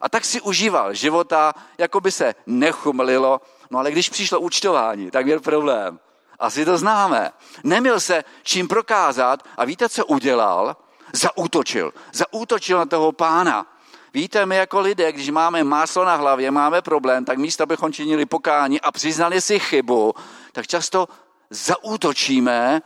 A 0.01 0.09
tak 0.09 0.25
si 0.25 0.41
užíval 0.41 0.93
života, 0.93 1.53
jako 1.77 2.01
by 2.01 2.11
se 2.11 2.35
nechumlilo, 2.45 3.41
no 3.69 3.79
ale 3.79 3.91
když 3.91 4.09
přišlo 4.09 4.39
účtování, 4.39 5.11
tak 5.11 5.25
měl 5.25 5.39
problém. 5.39 5.99
Asi 6.39 6.65
to 6.65 6.77
známe. 6.77 7.31
Neměl 7.63 7.99
se 7.99 8.23
čím 8.43 8.67
prokázat 8.67 9.43
a 9.57 9.65
víte, 9.65 9.89
co 9.89 10.05
udělal? 10.05 10.77
Zaútočil. 11.13 11.93
Zaútočil 12.13 12.77
na 12.77 12.85
toho 12.85 13.11
pána. 13.11 13.65
Víte, 14.13 14.45
my 14.45 14.55
jako 14.55 14.79
lidé, 14.79 15.11
když 15.11 15.29
máme 15.29 15.63
máslo 15.63 16.05
na 16.05 16.15
hlavě, 16.15 16.51
máme 16.51 16.81
problém, 16.81 17.25
tak 17.25 17.37
místo, 17.37 17.63
abychom 17.63 17.93
činili 17.93 18.25
pokání 18.25 18.81
a 18.81 18.91
přiznali 18.91 19.41
si 19.41 19.59
chybu, 19.59 20.13
tak 20.51 20.67
často 20.67 21.07
zaútočíme 21.49 22.81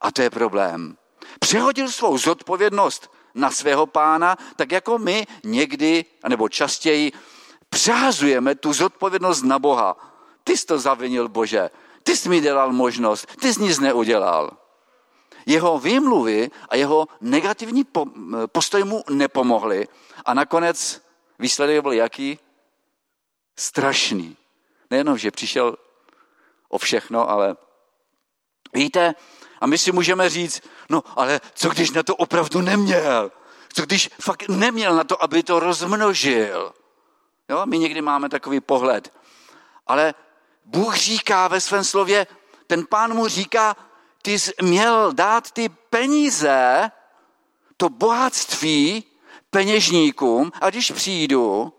a 0.00 0.10
to 0.10 0.22
je 0.22 0.30
problém. 0.30 0.96
Přehodil 1.40 1.88
svou 1.88 2.18
zodpovědnost 2.18 3.12
na 3.34 3.50
svého 3.50 3.86
pána, 3.86 4.36
tak 4.56 4.72
jako 4.72 4.98
my 4.98 5.26
někdy, 5.44 6.04
nebo 6.28 6.48
častěji, 6.48 7.12
přehazujeme 7.70 8.54
tu 8.54 8.72
zodpovědnost 8.72 9.42
na 9.42 9.58
Boha. 9.58 9.96
Ty 10.44 10.56
jsi 10.56 10.66
to 10.66 10.78
zavinil, 10.78 11.28
Bože. 11.28 11.70
Ty 12.08 12.16
jsi 12.16 12.28
mi 12.28 12.40
dělal 12.40 12.72
možnost, 12.72 13.26
ty 13.40 13.54
jsi 13.54 13.62
nic 13.62 13.78
neudělal. 13.78 14.56
Jeho 15.46 15.78
výmluvy 15.78 16.50
a 16.68 16.76
jeho 16.76 17.08
negativní 17.20 17.84
postoj 18.46 18.84
mu 18.84 19.04
nepomohly 19.10 19.88
a 20.24 20.34
nakonec 20.34 21.02
výsledek 21.38 21.82
byl 21.82 21.92
jaký? 21.92 22.38
Strašný. 23.56 24.36
Nejenom, 24.90 25.18
že 25.18 25.30
přišel 25.30 25.76
o 26.68 26.78
všechno, 26.78 27.30
ale 27.30 27.56
víte, 28.74 29.14
a 29.60 29.66
my 29.66 29.78
si 29.78 29.92
můžeme 29.92 30.30
říct, 30.30 30.62
no 30.88 31.02
ale 31.16 31.40
co 31.54 31.68
když 31.68 31.90
na 31.90 32.02
to 32.02 32.16
opravdu 32.16 32.60
neměl? 32.60 33.32
Co 33.72 33.82
když 33.82 34.10
fakt 34.20 34.48
neměl 34.48 34.96
na 34.96 35.04
to, 35.04 35.22
aby 35.22 35.42
to 35.42 35.60
rozmnožil? 35.60 36.72
Jo, 37.48 37.66
my 37.66 37.78
někdy 37.78 38.00
máme 38.00 38.28
takový 38.28 38.60
pohled. 38.60 39.12
Ale 39.86 40.14
Bůh 40.68 40.96
říká 40.96 41.48
ve 41.48 41.60
svém 41.60 41.84
slově, 41.84 42.26
ten 42.66 42.86
pán 42.86 43.14
mu 43.14 43.28
říká, 43.28 43.76
ty 44.22 44.38
jsi 44.38 44.52
měl 44.62 45.12
dát 45.12 45.50
ty 45.50 45.68
peníze, 45.68 46.90
to 47.76 47.88
bohatství 47.88 49.04
peněžníkům 49.50 50.52
a 50.60 50.70
když 50.70 50.90
přijdu, 50.90 51.72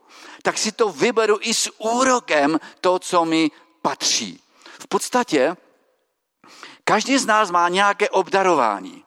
tak 0.43 0.57
si 0.57 0.71
to 0.71 0.89
vyberu 0.89 1.37
i 1.41 1.53
s 1.53 1.71
úrokem 1.77 2.59
to, 2.81 2.99
co 2.99 3.25
mi 3.25 3.51
patří. 3.81 4.41
V 4.79 4.87
podstatě 4.87 5.57
každý 6.83 7.17
z 7.17 7.25
nás 7.25 7.51
má 7.51 7.69
nějaké 7.69 8.09
obdarování. 8.09 9.03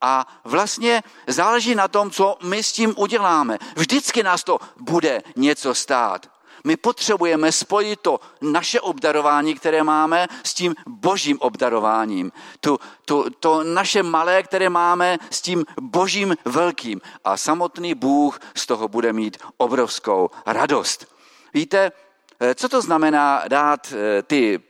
A 0.00 0.26
vlastně 0.44 1.02
záleží 1.26 1.74
na 1.74 1.88
tom, 1.88 2.10
co 2.10 2.36
my 2.42 2.62
s 2.62 2.72
tím 2.72 2.94
uděláme. 2.96 3.58
Vždycky 3.76 4.22
nás 4.22 4.44
to 4.44 4.58
bude 4.76 5.22
něco 5.36 5.74
stát. 5.74 6.31
My 6.64 6.76
potřebujeme 6.76 7.52
spojit 7.52 8.00
to 8.00 8.20
naše 8.40 8.80
obdarování, 8.80 9.54
které 9.54 9.82
máme, 9.82 10.28
s 10.44 10.54
tím 10.54 10.74
božím 10.86 11.38
obdarováním. 11.40 12.32
To, 12.60 12.78
to, 13.04 13.30
to 13.40 13.64
naše 13.64 14.02
malé, 14.02 14.42
které 14.42 14.68
máme, 14.68 15.18
s 15.30 15.42
tím 15.42 15.64
božím 15.80 16.36
velkým. 16.44 17.00
A 17.24 17.36
samotný 17.36 17.94
Bůh 17.94 18.40
z 18.56 18.66
toho 18.66 18.88
bude 18.88 19.12
mít 19.12 19.38
obrovskou 19.56 20.30
radost. 20.46 21.06
Víte, 21.54 21.92
eh, 22.40 22.54
co 22.54 22.68
to 22.68 22.82
znamená 22.82 23.42
dát 23.48 23.92
eh, 23.92 24.22
ty 24.22 24.60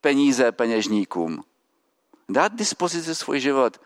peníze 0.00 0.52
peněžníkům? 0.52 1.44
Dát 2.28 2.54
dispozici 2.54 3.14
svůj 3.14 3.40
život, 3.40 3.80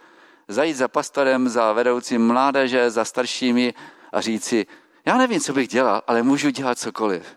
zajít 0.49 0.77
za 0.77 0.89
pastorem, 0.89 1.49
za 1.49 1.73
vedoucím 1.73 2.27
mládeže, 2.27 2.91
za 2.91 3.05
staršími 3.05 3.75
a 4.13 4.21
říci, 4.21 4.67
já 5.07 5.19
nevím, 5.19 5.41
co 5.41 5.53
bych 5.53 5.69
dělal, 5.69 6.03
ale 6.07 6.23
můžu 6.23 6.51
dělat 6.51 6.79
cokoliv. 6.79 7.37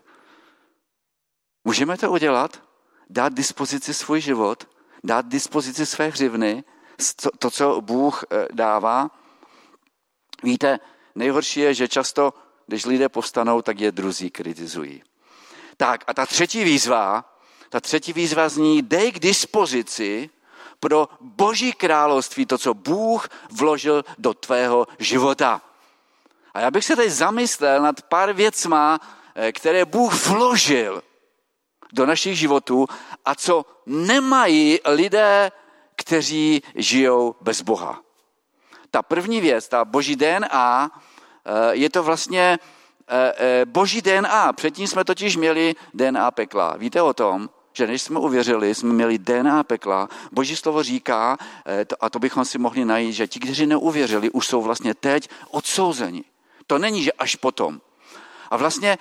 Můžeme 1.64 1.98
to 1.98 2.10
udělat? 2.10 2.62
Dát 3.10 3.32
dispozici 3.32 3.94
svůj 3.94 4.20
život, 4.20 4.68
dát 5.04 5.26
dispozici 5.26 5.86
své 5.86 6.08
hřivny, 6.08 6.64
to, 7.38 7.50
co 7.50 7.80
Bůh 7.80 8.24
eh, 8.30 8.48
dává. 8.52 9.10
Víte, 10.42 10.78
nejhorší 11.14 11.60
je, 11.60 11.74
že 11.74 11.88
často, 11.88 12.34
když 12.66 12.84
lidé 12.84 13.08
povstanou, 13.08 13.62
tak 13.62 13.80
je 13.80 13.92
druzí 13.92 14.30
kritizují. 14.30 15.02
Tak 15.76 16.04
a 16.06 16.14
ta 16.14 16.26
třetí 16.26 16.64
výzva, 16.64 17.24
ta 17.70 17.80
třetí 17.80 18.12
výzva 18.12 18.48
zní, 18.48 18.82
dej 18.82 19.12
k 19.12 19.18
dispozici 19.18 20.30
pro 20.80 21.08
boží 21.20 21.72
království 21.72 22.46
to, 22.46 22.58
co 22.58 22.74
Bůh 22.74 23.28
vložil 23.50 24.04
do 24.18 24.34
tvého 24.34 24.86
života. 24.98 25.62
A 26.54 26.60
já 26.60 26.70
bych 26.70 26.84
se 26.84 26.96
teď 26.96 27.10
zamyslel 27.10 27.82
nad 27.82 28.02
pár 28.02 28.32
věcma, 28.32 29.00
eh, 29.34 29.52
které 29.52 29.84
Bůh 29.84 30.26
vložil 30.26 31.02
do 31.92 32.06
našich 32.06 32.38
životů 32.38 32.86
a 33.24 33.34
co 33.34 33.66
nemají 33.86 34.78
lidé 34.84 35.50
kteří 35.98 36.62
žijou 36.74 37.34
bez 37.40 37.62
Boha. 37.62 38.02
Ta 38.90 39.02
první 39.02 39.40
věc, 39.40 39.68
ta 39.68 39.84
boží 39.84 40.16
DNA, 40.16 40.90
eh, 40.90 41.74
je 41.74 41.90
to 41.90 42.02
vlastně 42.02 42.58
eh, 43.08 43.32
eh, 43.36 43.64
boží 43.64 44.02
DNA. 44.02 44.52
Předtím 44.52 44.86
jsme 44.86 45.04
totiž 45.04 45.36
měli 45.36 45.74
DNA 45.94 46.30
pekla. 46.30 46.76
Víte 46.76 47.02
o 47.02 47.12
tom? 47.14 47.50
že 47.72 47.86
než 47.86 48.02
jsme 48.02 48.18
uvěřili, 48.18 48.74
jsme 48.74 48.92
měli 48.92 49.18
DNA 49.18 49.62
pekla. 49.62 50.08
Boží 50.32 50.56
slovo 50.56 50.82
říká, 50.82 51.38
a 52.00 52.10
to 52.10 52.18
bychom 52.18 52.44
si 52.44 52.58
mohli 52.58 52.84
najít, 52.84 53.12
že 53.12 53.26
ti, 53.26 53.40
kteří 53.40 53.66
neuvěřili, 53.66 54.30
už 54.30 54.46
jsou 54.46 54.62
vlastně 54.62 54.94
teď 54.94 55.30
odsouzeni. 55.50 56.24
To 56.66 56.78
není, 56.78 57.02
že 57.02 57.12
až 57.12 57.36
potom. 57.36 57.80
A 58.50 58.56
vlastně 58.56 58.98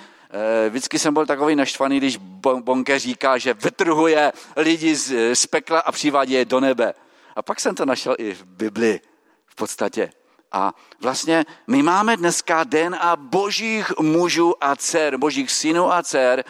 vždycky 0.70 1.00
jsem 1.00 1.14
byl 1.14 1.26
takový 1.26 1.56
naštvaný, 1.56 1.98
když 1.98 2.18
Bonke 2.42 3.00
říká, 3.00 3.38
že 3.38 3.54
vytrhuje 3.54 4.34
lidi 4.56 4.96
z, 4.96 5.36
z 5.36 5.46
pekla 5.46 5.80
a 5.80 5.92
přivádí 5.92 6.34
je 6.34 6.46
do 6.46 6.60
nebe. 6.60 6.94
A 7.36 7.42
pak 7.42 7.60
jsem 7.60 7.76
to 7.76 7.86
našel 7.86 8.16
i 8.18 8.34
v 8.34 8.46
Bibli 8.46 9.02
v 9.46 9.56
podstatě. 9.56 10.10
A 10.52 10.74
vlastně 11.02 11.46
my 11.68 11.84
máme 11.84 12.18
dneska 12.18 12.64
DNA 12.64 13.16
božích 13.16 14.00
mužů 14.00 14.64
a 14.64 14.76
dcer, 14.76 15.18
božích 15.18 15.52
synů 15.52 15.94
a 15.94 16.04
dcer 16.04 16.44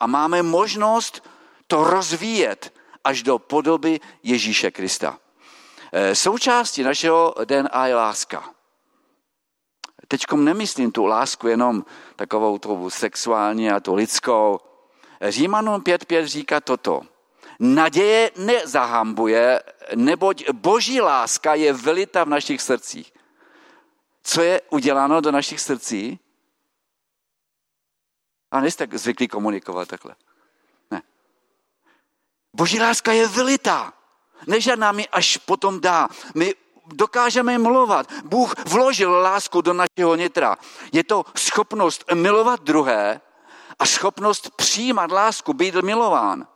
a 0.00 0.06
máme 0.06 0.42
možnost 0.42 1.28
to 1.66 1.84
rozvíjet 1.84 2.74
až 3.04 3.22
do 3.22 3.38
podoby 3.38 4.00
Ježíše 4.22 4.70
Krista. 4.70 5.18
E, 5.92 6.14
součástí 6.14 6.82
našeho 6.82 7.34
DNA 7.44 7.86
je 7.86 7.94
láska. 7.94 8.55
Teď 10.08 10.20
nemyslím 10.36 10.92
tu 10.92 11.06
lásku 11.06 11.48
jenom 11.48 11.84
takovou 12.16 12.58
tu 12.58 12.90
sexuální 12.90 13.70
a 13.70 13.80
tu 13.80 13.94
lidskou. 13.94 14.60
Římanům 15.28 15.80
5.5 15.80 16.24
říká 16.24 16.60
toto. 16.60 17.02
Naděje 17.60 18.30
nezahambuje, 18.36 19.62
neboť 19.94 20.50
boží 20.50 21.00
láska 21.00 21.54
je 21.54 21.72
velita 21.72 22.24
v 22.24 22.28
našich 22.28 22.62
srdcích. 22.62 23.12
Co 24.22 24.42
je 24.42 24.60
uděláno 24.70 25.20
do 25.20 25.32
našich 25.32 25.60
srdcí? 25.60 26.18
A 28.50 28.60
nejste 28.60 28.88
zvyklí 28.92 29.28
komunikovat 29.28 29.88
takhle. 29.88 30.14
Ne. 30.90 31.02
Boží 32.52 32.80
láska 32.80 33.12
je 33.12 33.28
velitá. 33.28 33.92
Nežádná 34.46 34.92
mi 34.92 35.08
až 35.08 35.36
potom 35.36 35.80
dá. 35.80 36.08
My 36.34 36.54
dokážeme 36.92 37.58
milovat. 37.58 38.12
Bůh 38.24 38.54
vložil 38.68 39.10
lásku 39.12 39.60
do 39.60 39.72
našeho 39.72 40.14
nitra. 40.14 40.56
Je 40.92 41.04
to 41.04 41.24
schopnost 41.36 42.04
milovat 42.14 42.62
druhé 42.62 43.20
a 43.78 43.86
schopnost 43.86 44.50
přijímat 44.56 45.12
lásku, 45.12 45.52
být 45.52 45.74
milován. 45.74 46.46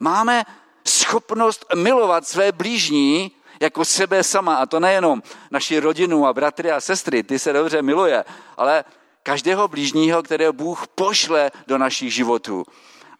Máme 0.00 0.44
schopnost 0.84 1.66
milovat 1.74 2.26
své 2.26 2.52
blížní 2.52 3.32
jako 3.60 3.84
sebe 3.84 4.24
sama. 4.24 4.56
A 4.56 4.66
to 4.66 4.80
nejenom 4.80 5.22
naši 5.50 5.78
rodinu 5.78 6.26
a 6.26 6.32
bratry 6.32 6.72
a 6.72 6.80
sestry, 6.80 7.22
ty 7.22 7.38
se 7.38 7.52
dobře 7.52 7.82
miluje, 7.82 8.24
ale 8.56 8.84
každého 9.22 9.68
blížního, 9.68 10.22
kterého 10.22 10.52
Bůh 10.52 10.88
pošle 10.88 11.50
do 11.66 11.78
našich 11.78 12.14
životů. 12.14 12.64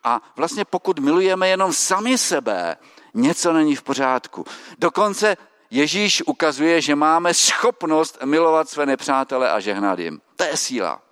A 0.05 0.21
vlastně 0.37 0.65
pokud 0.65 0.99
milujeme 0.99 1.49
jenom 1.49 1.73
sami 1.73 2.19
sebe, 2.19 2.77
něco 3.15 3.53
není 3.53 3.77
v 3.77 3.83
pořádku. 3.83 4.45
Dokonce 4.79 5.37
Ježíš 5.73 6.23
ukazuje, 6.27 6.81
že 6.81 6.95
máme 6.95 7.35
schopnost 7.35 8.19
milovat 8.25 8.69
své 8.69 8.87
nepřátele 8.87 9.51
a 9.51 9.61
žehnat 9.61 9.99
jim. 9.99 10.21
To 10.37 10.45
je 10.45 10.57
síla. 10.57 11.03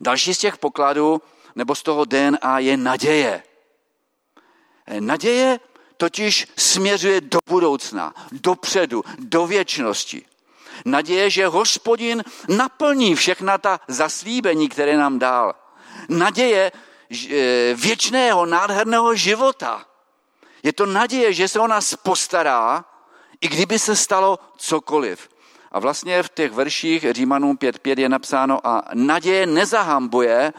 Další 0.00 0.34
z 0.34 0.38
těch 0.38 0.58
pokladů, 0.58 1.22
nebo 1.54 1.74
z 1.74 1.82
toho 1.82 2.04
DNA, 2.04 2.58
je 2.58 2.76
naděje. 2.76 3.42
Naděje 5.00 5.60
totiž 5.96 6.46
směřuje 6.56 7.20
do 7.20 7.38
budoucna, 7.46 8.14
dopředu, 8.32 9.04
do 9.18 9.46
věčnosti. 9.46 10.24
Naděje, 10.84 11.30
že 11.30 11.46
hospodin 11.46 12.24
naplní 12.48 13.14
všechna 13.14 13.58
ta 13.58 13.80
zaslíbení, 13.88 14.68
které 14.68 14.96
nám 14.96 15.18
dal. 15.18 15.54
Naděje 16.08 16.72
e, 17.30 17.74
věčného, 17.74 18.46
nádherného 18.46 19.14
života. 19.14 19.86
Je 20.62 20.72
to 20.72 20.86
naděje, 20.86 21.32
že 21.32 21.48
se 21.48 21.60
o 21.60 21.66
nás 21.66 21.94
postará, 21.94 22.84
i 23.42 23.48
kdyby 23.48 23.78
se 23.78 23.96
stalo 23.96 24.38
cokoliv. 24.56 25.28
A 25.72 25.78
vlastně 25.78 26.22
v 26.22 26.28
těch 26.28 26.52
verších 26.52 27.12
Římanům 27.12 27.56
5.5 27.56 27.98
je 27.98 28.08
napsáno 28.08 28.66
a 28.66 28.82
naděje 28.94 29.46
nezahambuje, 29.46 30.52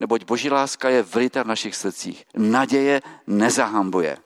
neboť 0.00 0.24
boží 0.24 0.50
láska 0.50 0.88
je 0.88 1.02
vlita 1.02 1.42
v 1.42 1.46
našich 1.46 1.76
srdcích. 1.76 2.24
Naděje 2.36 3.02
nezahambuje. 3.26 4.18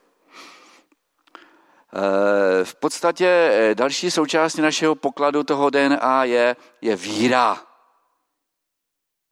Eh, 1.94 2.64
v 2.64 2.74
podstatě 2.74 3.26
eh, 3.28 3.74
další 3.74 4.10
součástí 4.10 4.60
našeho 4.60 4.94
pokladu 4.94 5.44
toho 5.44 5.70
DNA 5.70 6.24
je, 6.24 6.56
je 6.80 6.96
víra. 6.96 7.62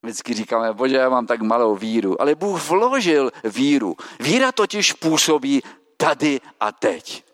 Vždycky 0.02 0.34
říkáme, 0.34 0.72
bože, 0.72 0.96
já 0.96 1.08
mám 1.08 1.26
tak 1.26 1.40
malou 1.40 1.76
víru. 1.76 2.22
Ale 2.22 2.34
Bůh 2.34 2.68
vložil 2.68 3.32
víru. 3.44 3.96
Víra 4.20 4.52
totiž 4.52 4.92
působí 4.92 5.62
tady 5.96 6.40
a 6.60 6.72
teď. 6.72 7.29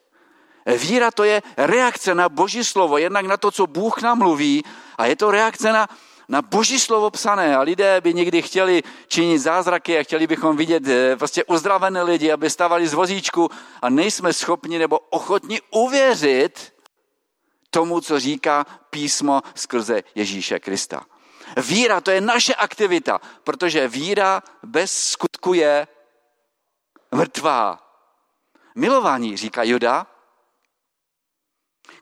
Víra 0.67 1.11
to 1.11 1.25
je 1.25 1.43
reakce 1.57 2.15
na 2.15 2.29
Boží 2.29 2.65
slovo, 2.65 2.99
jednak 2.99 3.27
na 3.27 3.37
to, 3.37 3.51
co 3.51 3.67
Bůh 3.67 4.03
nám 4.03 4.19
mluví, 4.19 4.65
a 4.99 5.07
je 5.07 5.17
to 5.17 5.31
reakce 5.31 5.73
na 5.73 5.89
na 6.29 6.43
boží 6.43 6.81
slovo 6.81 7.11
psané 7.11 7.57
a 7.57 7.61
lidé 7.61 8.01
by 8.01 8.15
někdy 8.15 8.43
chtěli 8.43 8.83
činit 9.09 9.39
zázraky 9.39 9.99
a 9.99 10.03
chtěli 10.03 10.27
bychom 10.27 10.57
vidět 10.57 10.89
eh, 10.89 11.17
prostě 11.17 11.45
uzdravené 11.45 12.03
lidi, 12.03 12.33
aby 12.33 12.51
stavali 12.51 12.89
z 12.89 12.95
vozíčku 12.95 13.51
a 13.83 13.91
nejsme 13.91 14.33
schopni 14.33 14.79
nebo 14.79 14.99
ochotni 14.99 15.61
uvěřit 15.71 16.75
tomu, 17.71 18.01
co 18.01 18.21
říká 18.21 18.67
písmo 18.91 19.43
skrze 19.55 20.03
Ježíše 20.15 20.59
Krista. 20.59 21.07
Víra 21.57 22.01
to 22.01 22.11
je 22.11 22.21
naše 22.21 22.55
aktivita, 22.55 23.21
protože 23.45 23.89
víra 23.89 24.43
bez 24.63 25.09
skutku 25.09 25.55
je 25.55 25.87
mrtvá. 27.15 27.79
Milování, 28.75 29.37
říká 29.37 29.63
Juda, 29.63 30.07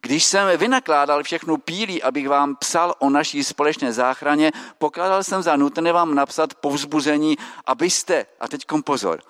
když 0.05 0.25
jsem 0.25 0.59
vynakládal 0.59 1.23
všechnu 1.23 1.57
pílí, 1.57 2.03
abych 2.03 2.29
vám 2.29 2.57
psal 2.57 2.95
o 2.99 3.11
naší 3.11 3.45
společné 3.45 3.93
záchraně, 3.93 4.53
pokládal 4.79 5.25
jsem 5.25 5.43
za 5.43 5.57
nutné 5.57 5.93
vám 5.93 6.15
napsat 6.15 6.55
povzbuzení, 6.55 7.37
abyste, 7.67 8.27
a 8.41 8.49
teď 8.49 8.65
pozor, 8.85 9.23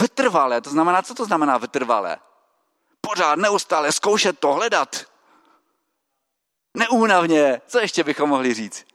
vytrvalé, 0.00 0.60
to 0.60 0.70
znamená, 0.70 1.02
co 1.02 1.14
to 1.14 1.24
znamená 1.24 1.58
vytrvalé? 1.58 2.18
Pořád, 3.00 3.38
neustále, 3.38 3.92
zkoušet 3.92 4.38
to, 4.38 4.52
hledat. 4.52 5.04
Neúnavně, 6.74 7.60
co 7.66 7.78
ještě 7.78 8.04
bychom 8.04 8.30
mohli 8.30 8.54
říct? 8.54 8.86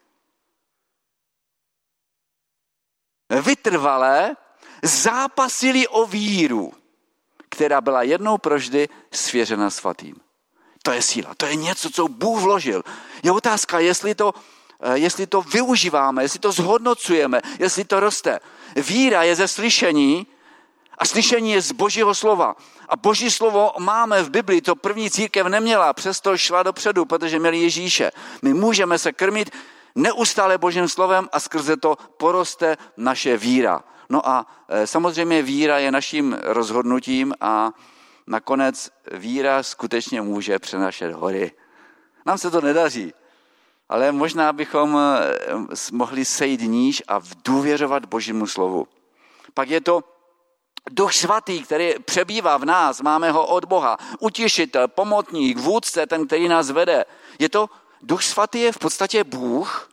Vytrvalé 3.42 4.36
zápasili 4.84 5.88
o 5.88 6.06
víru, 6.06 6.74
která 7.50 7.82
byla 7.82 8.04
jednou 8.04 8.38
proždy 8.38 8.90
svěřena 9.12 9.70
svatým. 9.70 10.25
To 10.86 10.92
je 10.92 11.02
síla, 11.02 11.34
to 11.38 11.46
je 11.46 11.56
něco, 11.56 11.90
co 11.90 12.08
Bůh 12.08 12.42
vložil. 12.42 12.84
Je 13.24 13.32
otázka, 13.32 13.80
jestli 13.80 14.16
to, 14.16 14.34
eh, 14.80 14.98
jestli 14.98 15.28
to 15.28 15.42
využíváme, 15.42 16.24
jestli 16.24 16.40
to 16.40 16.52
zhodnocujeme, 16.52 17.42
jestli 17.60 17.84
to 17.86 18.00
roste. 18.00 18.40
Víra 18.76 19.24
je 19.24 19.36
ze 19.36 19.48
slyšení 19.48 20.28
a 20.98 21.06
slyšení 21.06 21.52
je 21.52 21.62
z 21.62 21.72
Božího 21.72 22.16
slova. 22.16 22.56
A 22.90 22.96
Boží 22.96 23.32
slovo 23.32 23.72
máme 23.80 24.24
v 24.24 24.30
Biblii, 24.30 24.62
to 24.62 24.76
první 24.76 25.10
církev 25.10 25.48
neměla, 25.48 25.94
přesto 25.94 26.38
šla 26.38 26.64
dopředu, 26.64 27.06
protože 27.06 27.40
měli 27.40 27.58
Ježíše. 27.58 28.12
My 28.42 28.54
můžeme 28.54 29.00
se 29.00 29.14
krmit 29.14 29.50
neustále 29.96 30.58
Božím 30.58 30.88
slovem 30.90 31.30
a 31.32 31.40
skrze 31.40 31.78
to 31.78 31.98
poroste 32.18 32.78
naše 32.98 33.38
víra. 33.38 33.84
No 34.10 34.22
a 34.30 34.46
eh, 34.70 34.88
samozřejmě 34.88 35.42
víra 35.42 35.80
je 35.80 35.92
naším 35.92 36.38
rozhodnutím 36.44 37.34
a 37.42 37.74
nakonec 38.28 38.92
víra 39.12 39.64
skutečně 39.64 40.22
může 40.22 40.60
přenašet 40.60 41.14
hory. 41.14 41.52
Nám 42.26 42.38
se 42.38 42.52
to 42.52 42.62
nedaří, 42.62 43.14
ale 43.90 44.12
možná 44.12 44.54
bychom 44.54 45.00
eh, 45.00 45.36
mohli 45.92 46.26
sejít 46.26 46.62
níž 46.62 47.04
a 47.08 47.22
důvěřovat 47.46 48.06
Božímu 48.06 48.48
slovu. 48.48 48.88
Pak 49.54 49.70
je 49.70 49.82
to 49.82 50.04
Duch 50.92 51.14
svatý, 51.14 51.64
který 51.64 51.94
přebývá 52.06 52.58
v 52.58 52.66
nás, 52.66 53.02
máme 53.02 53.32
ho 53.32 53.46
od 53.46 53.66
Boha, 53.66 53.98
utěšitel, 54.20 54.88
pomotník, 54.88 55.58
vůdce, 55.58 56.06
ten, 56.06 56.28
který 56.28 56.48
nás 56.48 56.70
vede. 56.70 57.06
Je 57.40 57.50
to, 57.50 57.70
Duch 58.02 58.24
svatý 58.24 58.62
je 58.62 58.72
v 58.72 58.78
podstatě 58.78 59.24
Bůh, 59.24 59.90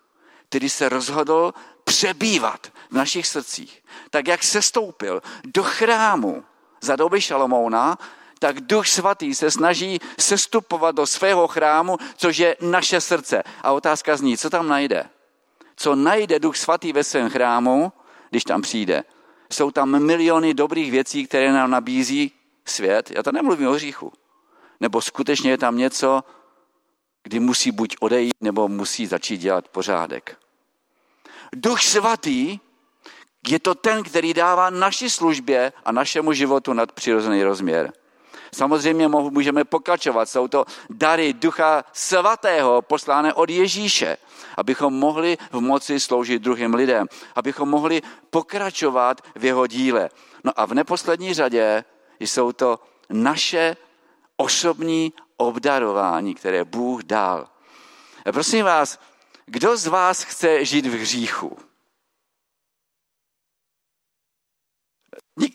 který 0.48 0.68
se 0.68 0.88
rozhodl 0.88 1.54
přebývat 1.84 2.66
v 2.90 2.94
našich 2.94 3.26
srdcích. 3.26 3.84
Tak 4.10 4.28
jak 4.28 4.42
se 4.42 4.62
stoupil 4.62 5.22
do 5.44 5.62
chrámu 5.62 6.44
za 6.80 6.96
doby 6.96 7.20
Šalomouna, 7.20 7.98
tak 8.42 8.60
Duch 8.60 8.88
Svatý 8.88 9.34
se 9.34 9.50
snaží 9.50 9.98
sestupovat 10.18 10.94
do 10.94 11.06
svého 11.06 11.48
chrámu, 11.48 11.96
což 12.16 12.38
je 12.38 12.56
naše 12.60 13.00
srdce. 13.00 13.42
A 13.62 13.72
otázka 13.72 14.16
zní, 14.16 14.36
co 14.36 14.50
tam 14.50 14.68
najde? 14.68 15.04
Co 15.76 15.94
najde 15.94 16.38
Duch 16.38 16.56
Svatý 16.56 16.92
ve 16.92 17.04
svém 17.04 17.30
chrámu, 17.30 17.92
když 18.30 18.44
tam 18.44 18.62
přijde? 18.62 19.04
Jsou 19.52 19.70
tam 19.70 20.02
miliony 20.02 20.54
dobrých 20.54 20.90
věcí, 20.90 21.26
které 21.26 21.52
nám 21.52 21.70
nabízí? 21.70 22.32
svět, 22.64 23.10
já 23.10 23.22
to 23.22 23.32
nemluvím 23.32 23.68
o 23.68 23.72
hříchu, 23.72 24.12
nebo 24.80 25.00
skutečně 25.00 25.50
je 25.50 25.58
tam 25.58 25.76
něco, 25.76 26.24
kdy 27.22 27.40
musí 27.40 27.70
buď 27.70 27.96
odejít, 28.00 28.34
nebo 28.40 28.68
musí 28.68 29.06
začít 29.06 29.38
dělat 29.38 29.68
pořádek. 29.68 30.38
Duch 31.54 31.82
svatý 31.82 32.58
je 33.48 33.58
to 33.58 33.74
ten, 33.74 34.02
který 34.02 34.34
dává 34.34 34.70
naší 34.70 35.10
službě 35.10 35.72
a 35.84 35.92
našemu 35.92 36.32
životu 36.32 36.72
nadpřirozený 36.72 37.42
rozměr. 37.42 37.92
Samozřejmě 38.54 39.08
můžeme 39.08 39.64
pokračovat. 39.64 40.28
Jsou 40.28 40.48
to 40.48 40.64
dary 40.90 41.32
Ducha 41.32 41.84
Svatého 41.92 42.82
poslané 42.82 43.34
od 43.34 43.50
Ježíše, 43.50 44.16
abychom 44.56 44.94
mohli 44.94 45.38
v 45.52 45.60
moci 45.60 46.00
sloužit 46.00 46.42
druhým 46.42 46.74
lidem, 46.74 47.06
abychom 47.34 47.68
mohli 47.68 48.02
pokračovat 48.30 49.20
v 49.34 49.44
jeho 49.44 49.66
díle. 49.66 50.10
No 50.44 50.52
a 50.56 50.66
v 50.66 50.74
neposlední 50.74 51.34
řadě 51.34 51.84
jsou 52.20 52.52
to 52.52 52.80
naše 53.10 53.76
osobní 54.36 55.12
obdarování, 55.36 56.34
které 56.34 56.64
Bůh 56.64 57.02
dal. 57.02 57.48
Prosím 58.32 58.64
vás, 58.64 58.98
kdo 59.46 59.76
z 59.76 59.86
vás 59.86 60.22
chce 60.22 60.64
žít 60.64 60.86
v 60.86 60.92
hříchu? 60.92 61.58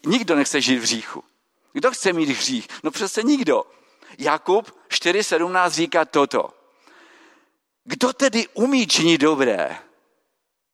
Nikdo 0.05 0.35
nechce 0.35 0.61
žít 0.61 0.77
v 0.77 0.81
hříchu. 0.81 1.23
Kdo 1.77 1.91
chce 1.91 2.13
mít 2.13 2.29
hřích? 2.29 2.67
No 2.83 2.91
přece 2.91 3.23
nikdo. 3.23 3.63
Jakub 4.17 4.71
4.17 4.89 5.69
říká 5.69 6.05
toto. 6.05 6.49
Kdo 7.83 8.13
tedy 8.13 8.47
umí 8.53 8.87
činit 8.87 9.21
dobré? 9.21 9.79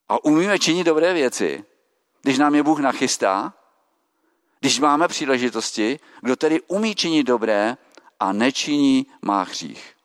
A 0.10 0.24
umíme 0.24 0.60
činit 0.60 0.84
dobré 0.84 1.14
věci, 1.14 1.66
když 2.22 2.38
nám 2.38 2.56
je 2.56 2.64
Bůh 2.64 2.80
nachystá, 2.80 3.54
když 4.60 4.80
máme 4.80 5.08
příležitosti, 5.08 6.00
kdo 6.22 6.36
tedy 6.36 6.62
umí 6.62 6.96
činit 6.96 7.24
dobré 7.24 7.78
a 8.20 8.34
nečiní, 8.34 9.08
má 9.22 9.44
hřích. 9.44 9.96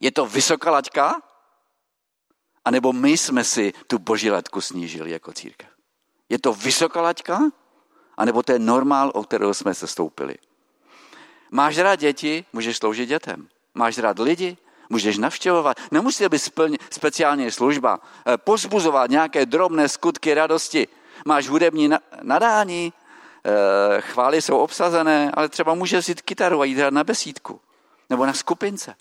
Je 0.00 0.12
to 0.12 0.26
vysoká 0.26 0.70
laťka? 0.70 1.22
A 2.64 2.70
nebo 2.70 2.92
my 2.92 3.18
jsme 3.18 3.44
si 3.44 3.72
tu 3.86 3.98
boží 3.98 4.30
latku 4.30 4.60
snížili 4.60 5.10
jako 5.10 5.32
církev? 5.32 5.68
Je 6.28 6.38
to 6.38 6.54
vysoká 6.54 7.00
laťka? 7.00 7.40
A 8.16 8.24
nebo 8.24 8.42
to 8.42 8.52
je 8.52 8.58
normál, 8.58 9.10
o 9.14 9.22
kterého 9.22 9.54
jsme 9.54 9.74
se 9.74 9.86
stoupili? 9.86 10.34
Máš 11.50 11.78
rád 11.78 11.96
děti, 11.96 12.44
můžeš 12.52 12.76
sloužit 12.76 13.08
dětem. 13.08 13.48
Máš 13.74 13.98
rád 13.98 14.18
lidi, 14.18 14.56
můžeš 14.90 15.18
navštěvovat. 15.18 15.76
Nemusí 15.90 16.28
být 16.28 16.42
speciální 16.90 17.50
služba, 17.50 17.98
eh, 18.26 18.36
pozbuzovat 18.36 19.10
nějaké 19.10 19.46
drobné 19.46 19.88
skutky 19.88 20.34
radosti. 20.34 20.88
Máš 21.24 21.48
hudební 21.48 21.90
nadání, 22.22 22.92
eh, 22.92 24.00
chvály 24.00 24.42
jsou 24.42 24.58
obsazené, 24.58 25.30
ale 25.34 25.48
třeba 25.48 25.74
můžeš 25.74 26.08
jít 26.08 26.22
kytaru 26.22 26.60
a 26.60 26.64
jít 26.64 26.78
na 26.90 27.04
besídku 27.04 27.60
nebo 28.10 28.26
na 28.26 28.32
skupince. 28.32 28.94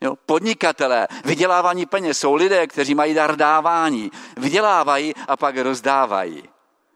Jo? 0.00 0.16
Podnikatelé, 0.26 1.08
vydělávání 1.24 1.86
peněz 1.86 2.18
jsou 2.18 2.34
lidé, 2.34 2.66
kteří 2.66 2.94
mají 2.94 3.14
dar 3.14 3.36
dávání. 3.36 4.10
Vydělávají 4.36 5.14
a 5.28 5.36
pak 5.36 5.56
rozdávají. 5.56 6.42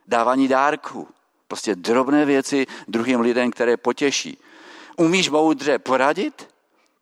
Dávání 0.07 0.49
dárků. 0.49 1.09
Prostě 1.49 1.75
drobné 1.75 2.25
věci 2.25 2.67
druhým 2.89 3.21
lidem, 3.21 3.51
které 3.51 3.77
potěší. 3.77 4.39
Umíš 4.97 5.29
moudře 5.29 5.79
poradit? 5.79 6.49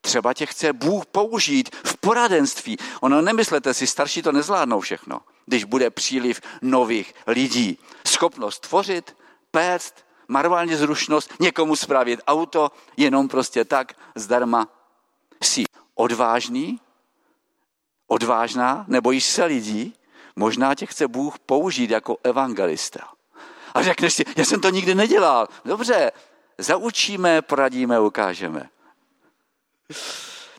Třeba 0.00 0.35
tě 0.35 0.46
chce 0.46 0.72
Bůh 0.72 1.07
použít 1.07 1.76
v 1.85 1.96
poradenství. 1.96 2.76
Ono 3.00 3.22
nemyslete 3.22 3.74
si, 3.74 3.87
starší 3.87 4.22
to 4.22 4.33
nezvládnou 4.33 4.80
všechno, 4.80 5.20
když 5.46 5.64
bude 5.64 5.90
příliv 5.90 6.40
nových 6.62 7.14
lidí. 7.26 7.78
Schopnost 8.07 8.68
tvořit, 8.68 9.16
péct, 9.50 9.94
marvální 10.28 10.74
zrušnost, 10.74 11.35
někomu 11.40 11.76
spravit 11.76 12.20
auto, 12.26 12.70
jenom 12.96 13.28
prostě 13.28 13.64
tak, 13.64 13.92
zdarma. 14.14 14.68
Jsi 15.42 15.64
odvážný, 15.94 16.80
odvážná, 18.07 18.85
nebojíš 18.88 19.24
se 19.24 19.44
lidí, 19.44 19.94
možná 20.37 20.74
tě 20.74 20.87
chce 20.87 21.09
Bůh 21.09 21.38
použít 21.38 21.90
jako 21.90 22.16
evangelista. 22.24 23.09
A 23.74 23.82
řekneš 23.82 24.14
si, 24.14 24.24
já 24.37 24.44
jsem 24.44 24.60
to 24.60 24.70
nikdy 24.70 24.94
nedělal. 24.94 25.48
Dobře, 25.64 26.12
zaučíme, 26.58 27.42
poradíme, 27.42 28.00
ukážeme. 28.00 28.68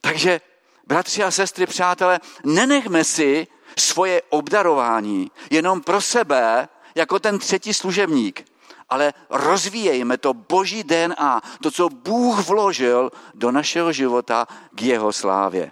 Takže, 0.02 0.42
bratři 0.88 1.24
a 1.24 1.32
sestry, 1.32 1.66
přátelé, 1.66 2.20
nenechme 2.44 3.04
si 3.04 3.48
svoje 3.80 4.22
obdarování 4.30 5.32
jenom 5.52 5.82
pro 5.82 6.02
sebe, 6.02 6.68
jako 6.96 7.20
ten 7.20 7.40
třetí 7.40 7.74
služebník, 7.74 8.46
ale 8.90 9.14
rozvíjejme 9.30 10.18
to 10.18 10.34
boží 10.34 10.84
DNA, 10.84 11.42
to, 11.64 11.72
co 11.72 11.90
Bůh 11.90 12.48
vložil 12.48 13.12
do 13.34 13.52
našeho 13.52 13.92
života 13.92 14.48
k 14.76 14.82
jeho 14.82 15.14
slávě. 15.14 15.72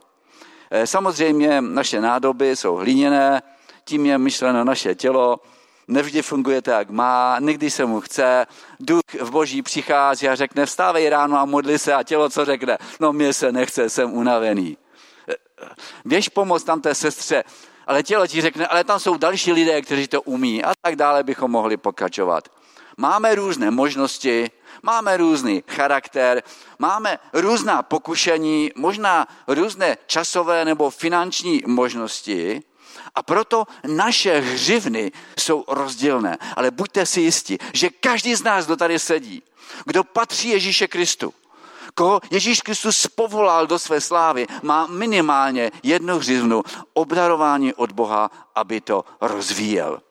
Eh, 0.72 0.88
samozřejmě 0.88 1.62
naše 1.62 2.02
nádoby 2.02 2.56
jsou 2.56 2.76
hliněné, 2.76 3.42
tím 3.84 4.06
je 4.06 4.18
myšleno 4.18 4.64
naše 4.64 4.96
tělo, 4.96 5.40
nevždy 5.88 6.22
funguje 6.22 6.62
tak, 6.62 6.80
jak 6.80 6.90
má, 6.90 7.38
někdy 7.40 7.72
se 7.72 7.86
mu 7.86 8.02
chce, 8.02 8.46
duch 8.80 9.02
v 9.22 9.32
boží 9.32 9.62
přichází 9.62 10.30
a 10.30 10.36
řekne, 10.36 10.66
vstávej 10.66 11.10
ráno 11.10 11.38
a 11.38 11.46
modli 11.46 11.80
se 11.80 11.94
a 11.94 12.04
tělo 12.04 12.30
co 12.30 12.46
řekne, 12.46 12.78
no 13.00 13.14
mě 13.14 13.34
se 13.34 13.52
nechce, 13.52 13.90
jsem 13.90 14.14
unavený. 14.14 14.78
Běž 16.06 16.30
pomoct 16.30 16.64
tam 16.64 16.82
té 16.82 16.96
sestře, 16.96 17.44
ale 17.88 18.04
tělo 18.04 18.28
ti 18.28 18.42
řekne, 18.42 18.68
ale 18.68 18.84
tam 18.84 19.00
jsou 19.00 19.18
další 19.18 19.52
lidé, 19.52 19.82
kteří 19.82 20.08
to 20.08 20.22
umí 20.22 20.64
a 20.64 20.74
tak 20.82 20.96
dále 20.96 21.24
bychom 21.24 21.52
mohli 21.52 21.78
pokračovat. 21.78 22.50
Máme 22.98 23.36
různé 23.36 23.72
možnosti, 23.72 24.52
máme 24.84 25.18
různý 25.18 25.64
charakter, 25.68 26.44
máme 26.80 27.20
různá 27.34 27.84
pokušení, 27.84 28.72
možná 28.76 29.28
různé 29.48 29.98
časové 30.06 30.66
nebo 30.66 30.90
finanční 30.90 31.62
možnosti, 31.68 32.64
a 33.16 33.24
proto 33.24 33.66
naše 33.88 34.40
hřivny 34.40 35.12
jsou 35.40 35.64
rozdílné. 35.68 36.38
Ale 36.56 36.72
buďte 36.72 37.06
si 37.06 37.22
jisti, 37.22 37.58
že 37.74 37.90
každý 37.90 38.36
z 38.36 38.44
nás, 38.44 38.66
kdo 38.66 38.76
tady 38.76 39.00
sedí, 39.00 39.44
kdo 39.86 40.04
patří 40.04 40.50
Ježíše 40.50 40.88
Kristu, 40.88 41.34
koho 41.94 42.22
Ježíš 42.32 42.62
Kristus 42.62 43.08
povolal 43.08 43.68
do 43.68 43.80
své 43.80 44.02
slávy, 44.02 44.48
má 44.62 44.88
minimálně 44.88 45.72
jednu 45.84 46.18
hřivnu 46.18 46.64
obdarování 46.94 47.74
od 47.74 47.92
Boha, 47.92 48.32
aby 48.56 48.82
to 48.82 49.06
rozvíjel. 49.22 50.02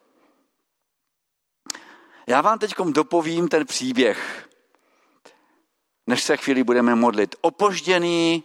Já 2.27 2.41
vám 2.41 2.59
teď 2.59 2.75
dopovím 2.79 3.49
ten 3.49 3.67
příběh, 3.67 4.49
než 6.07 6.23
se 6.23 6.37
chvíli 6.37 6.65
budeme 6.65 6.95
modlit. 6.95 7.35
Opožděný, 7.41 8.45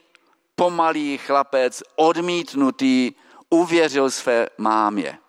pomalý 0.55 1.17
chlapec, 1.17 1.83
odmítnutý, 1.95 3.11
uvěřil 3.49 4.11
své 4.11 4.47
mámě. 4.57 5.19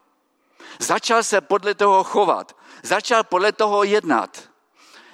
Začal 0.78 1.22
se 1.22 1.40
podle 1.40 1.74
toho 1.74 2.04
chovat, 2.04 2.56
začal 2.82 3.24
podle 3.24 3.52
toho 3.52 3.84
jednat. 3.84 4.48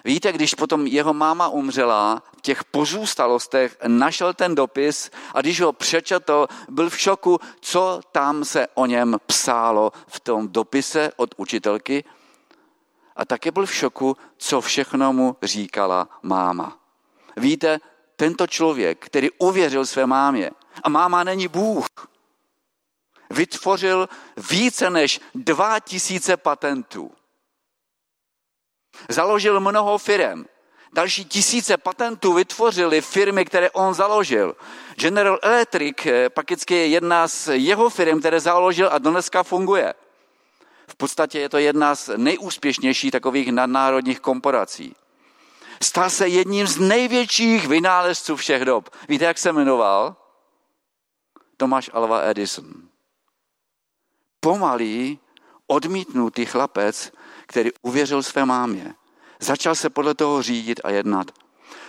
Víte, 0.05 0.33
když 0.33 0.55
potom 0.55 0.87
jeho 0.87 1.15
máma 1.15 1.49
umřela, 1.49 2.23
v 2.39 2.41
těch 2.41 2.65
pozůstalostech 2.65 3.77
našel 3.87 4.35
ten 4.35 4.55
dopis 4.55 5.11
a 5.35 5.41
když 5.41 5.61
ho 5.61 5.73
přečetl, 5.73 6.47
byl 6.69 6.91
v 6.91 6.99
šoku, 6.99 7.41
co 7.61 8.01
tam 8.13 8.45
se 8.45 8.67
o 8.75 8.87
něm 8.87 9.17
psálo 9.27 9.93
v 10.07 10.21
tom 10.21 10.49
dopise 10.49 11.13
od 11.17 11.35
učitelky. 11.37 12.05
A 13.17 13.25
také 13.25 13.51
byl 13.51 13.67
v 13.67 13.75
šoku, 13.75 14.17
co 14.37 14.61
všechno 14.61 15.13
mu 15.13 15.37
říkala 15.43 16.09
máma. 16.23 16.79
Víte, 17.37 17.81
tento 18.17 18.47
člověk, 18.47 19.07
který 19.07 19.31
uvěřil 19.31 19.87
své 19.87 20.07
mámě, 20.07 20.51
a 20.83 20.89
máma 20.89 21.25
není 21.25 21.49
Bůh, 21.49 21.87
vytvořil 23.35 24.09
více 24.51 24.91
než 24.91 25.21
2000 25.35 26.37
patentů. 26.37 27.13
Založil 29.09 29.61
mnoho 29.61 29.99
firm. 29.99 30.45
Další 30.93 31.25
tisíce 31.25 31.77
patentů 31.77 32.33
vytvořili 32.33 33.01
firmy, 33.01 33.45
které 33.45 33.71
on 33.71 33.95
založil. 33.95 34.57
General 34.97 35.39
Electric 35.43 36.07
eh, 36.07 36.31
pakicky 36.31 36.75
je 36.75 36.87
jedna 36.87 37.29
z 37.29 37.49
jeho 37.53 37.91
firm, 37.91 38.21
které 38.21 38.41
založil 38.41 38.89
a 38.93 38.99
dneska 38.99 39.43
funguje. 39.43 39.95
V 40.87 40.97
podstatě 40.97 41.41
je 41.41 41.49
to 41.49 41.59
jedna 41.59 41.95
z 41.95 42.11
nejúspěšnějších 42.17 43.11
takových 43.11 43.53
nadnárodních 43.53 44.21
korporací. 44.21 44.97
Stal 45.83 46.11
se 46.11 46.29
jedním 46.29 46.67
z 46.67 46.79
největších 46.79 47.67
vynálezců 47.67 48.37
všech 48.37 48.65
dob. 48.65 48.91
Víte, 49.09 49.25
jak 49.25 49.39
se 49.39 49.53
jmenoval? 49.53 50.17
Tomáš 51.57 51.91
Alva 51.93 52.23
Edison 52.23 52.84
pomalý, 54.45 55.19
odmítnutý 55.67 56.45
chlapec, 56.45 57.13
který 57.47 57.71
uvěřil 57.83 58.23
své 58.23 58.45
mámě. 58.45 58.95
Začal 59.41 59.75
se 59.75 59.91
podle 59.91 60.15
toho 60.15 60.43
řídit 60.43 60.81
a 60.85 60.91
jednat. 60.91 61.33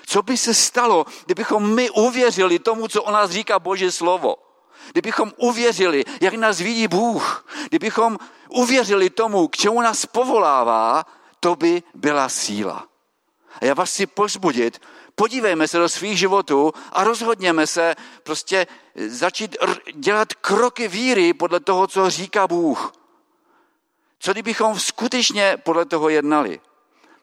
Co 0.05 0.21
by 0.23 0.37
se 0.37 0.53
stalo, 0.53 1.05
kdybychom 1.25 1.75
my 1.75 1.89
uvěřili 1.89 2.59
tomu, 2.59 2.87
co 2.87 3.03
o 3.03 3.11
nás 3.11 3.31
říká 3.31 3.59
Boží 3.59 3.91
slovo? 3.91 4.35
Kdybychom 4.91 5.31
uvěřili, 5.37 6.05
jak 6.21 6.33
nás 6.33 6.59
vidí 6.59 6.87
Bůh, 6.87 7.45
kdybychom 7.69 8.17
uvěřili 8.49 9.09
tomu, 9.09 9.47
k 9.47 9.55
čemu 9.55 9.81
nás 9.81 10.05
povolává, 10.05 11.03
to 11.39 11.55
by 11.55 11.83
byla 11.93 12.29
síla. 12.29 12.87
A 13.61 13.65
já 13.65 13.73
vás 13.73 13.91
chci 13.91 14.05
pozbudit, 14.05 14.81
podívejme 15.15 15.67
se 15.67 15.77
do 15.77 15.89
svých 15.89 16.19
životů 16.19 16.73
a 16.91 17.03
rozhodněme 17.03 17.67
se 17.67 17.95
prostě 18.23 18.67
začít 19.07 19.57
dělat 19.93 20.33
kroky 20.33 20.87
víry 20.87 21.33
podle 21.33 21.59
toho, 21.59 21.87
co 21.87 22.09
říká 22.09 22.47
Bůh. 22.47 22.93
Co 24.19 24.31
kdybychom 24.31 24.79
skutečně 24.79 25.57
podle 25.63 25.85
toho 25.85 26.09
jednali? 26.09 26.59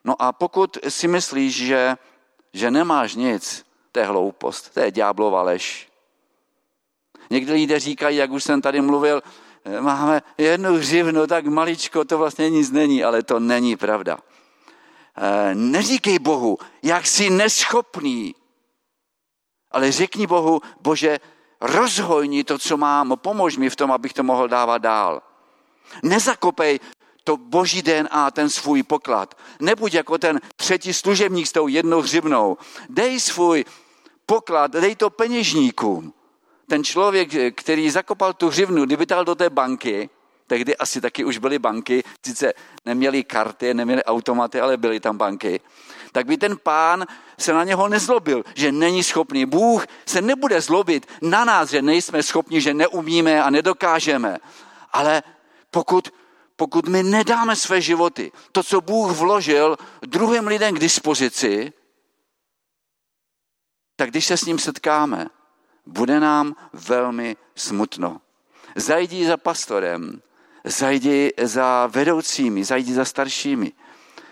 No 0.03 0.21
a 0.21 0.31
pokud 0.31 0.77
si 0.89 1.07
myslíš, 1.07 1.55
že, 1.55 1.95
že 2.53 2.71
nemáš 2.71 3.15
nic, 3.15 3.65
to 3.91 3.99
je 3.99 4.05
hloupost, 4.05 4.73
to 4.73 4.79
je 4.79 4.91
ďáblova 4.91 5.41
lež. 5.41 5.89
Někdy 7.29 7.53
lidé 7.53 7.79
říkají, 7.79 8.17
jak 8.17 8.31
už 8.31 8.43
jsem 8.43 8.61
tady 8.61 8.81
mluvil, 8.81 9.23
máme 9.79 10.21
jednu 10.37 10.73
hřivnu, 10.77 11.27
tak 11.27 11.45
maličko, 11.45 12.05
to 12.05 12.17
vlastně 12.17 12.49
nic 12.49 12.71
není, 12.71 13.03
ale 13.03 13.23
to 13.23 13.39
není 13.39 13.75
pravda. 13.75 14.17
Eh, 15.17 15.55
neříkej 15.55 16.19
Bohu, 16.19 16.57
jak 16.83 17.07
jsi 17.07 17.29
neschopný, 17.29 18.35
ale 19.71 19.91
řekni 19.91 20.27
Bohu, 20.27 20.61
Bože, 20.81 21.19
rozhojni 21.61 22.43
to, 22.43 22.59
co 22.59 22.77
mám, 22.77 23.13
pomož 23.15 23.57
mi 23.57 23.69
v 23.69 23.75
tom, 23.75 23.91
abych 23.91 24.13
to 24.13 24.23
mohl 24.23 24.47
dávat 24.47 24.77
dál. 24.77 25.21
Nezakopej 26.03 26.79
to 27.23 27.37
boží 27.37 27.81
DNA, 27.81 28.31
ten 28.31 28.49
svůj 28.49 28.83
poklad. 28.83 29.37
Nebuď 29.59 29.93
jako 29.93 30.17
ten 30.17 30.41
třetí 30.55 30.93
služebník 30.93 31.47
s 31.47 31.51
tou 31.51 31.67
jednou 31.67 32.01
hřibnou. 32.01 32.57
Dej 32.89 33.19
svůj 33.19 33.65
poklad, 34.25 34.71
dej 34.71 34.95
to 34.95 35.09
peněžníkům. 35.09 36.13
Ten 36.67 36.83
člověk, 36.83 37.55
který 37.55 37.89
zakopal 37.89 38.33
tu 38.33 38.49
hřivnu, 38.49 38.85
kdyby 38.85 39.05
dal 39.05 39.25
do 39.25 39.35
té 39.35 39.49
banky, 39.49 40.09
tehdy 40.53 40.77
asi 40.77 41.01
taky 41.01 41.25
už 41.25 41.37
byly 41.37 41.59
banky, 41.59 42.03
sice 42.25 42.53
neměli 42.85 43.23
karty, 43.23 43.73
neměli 43.73 44.03
automaty, 44.03 44.61
ale 44.61 44.77
byly 44.77 44.99
tam 44.99 45.17
banky, 45.17 45.59
tak 46.11 46.25
by 46.25 46.37
ten 46.37 46.57
pán 46.57 47.05
se 47.37 47.53
na 47.53 47.63
něho 47.63 47.89
nezlobil, 47.89 48.43
že 48.55 48.71
není 48.71 49.03
schopný. 49.03 49.45
Bůh 49.45 49.85
se 50.05 50.21
nebude 50.21 50.61
zlobit 50.61 51.07
na 51.21 51.45
nás, 51.45 51.69
že 51.69 51.81
nejsme 51.81 52.23
schopni, 52.23 52.61
že 52.61 52.73
neumíme 52.73 53.43
a 53.43 53.49
nedokážeme. 53.49 54.37
Ale 54.91 55.23
pokud, 55.71 56.13
pokud 56.55 56.87
my 56.87 57.03
nedáme 57.03 57.55
své 57.55 57.81
životy, 57.81 58.31
to, 58.51 58.63
co 58.63 58.81
Bůh 58.81 59.11
vložil 59.11 59.77
druhým 60.01 60.47
lidem 60.47 60.75
k 60.75 60.79
dispozici, 60.79 61.73
tak 63.95 64.09
když 64.09 64.25
se 64.25 64.37
s 64.37 64.45
ním 64.45 64.59
setkáme, 64.59 65.27
bude 65.85 66.19
nám 66.19 66.55
velmi 66.73 67.37
smutno. 67.55 68.21
Zajdi 68.75 69.25
za 69.25 69.37
pastorem, 69.37 70.21
zajdi 70.63 71.33
za 71.41 71.87
vedoucími, 71.87 72.63
zajdi 72.63 72.93
za 72.93 73.05
staršími. 73.05 73.71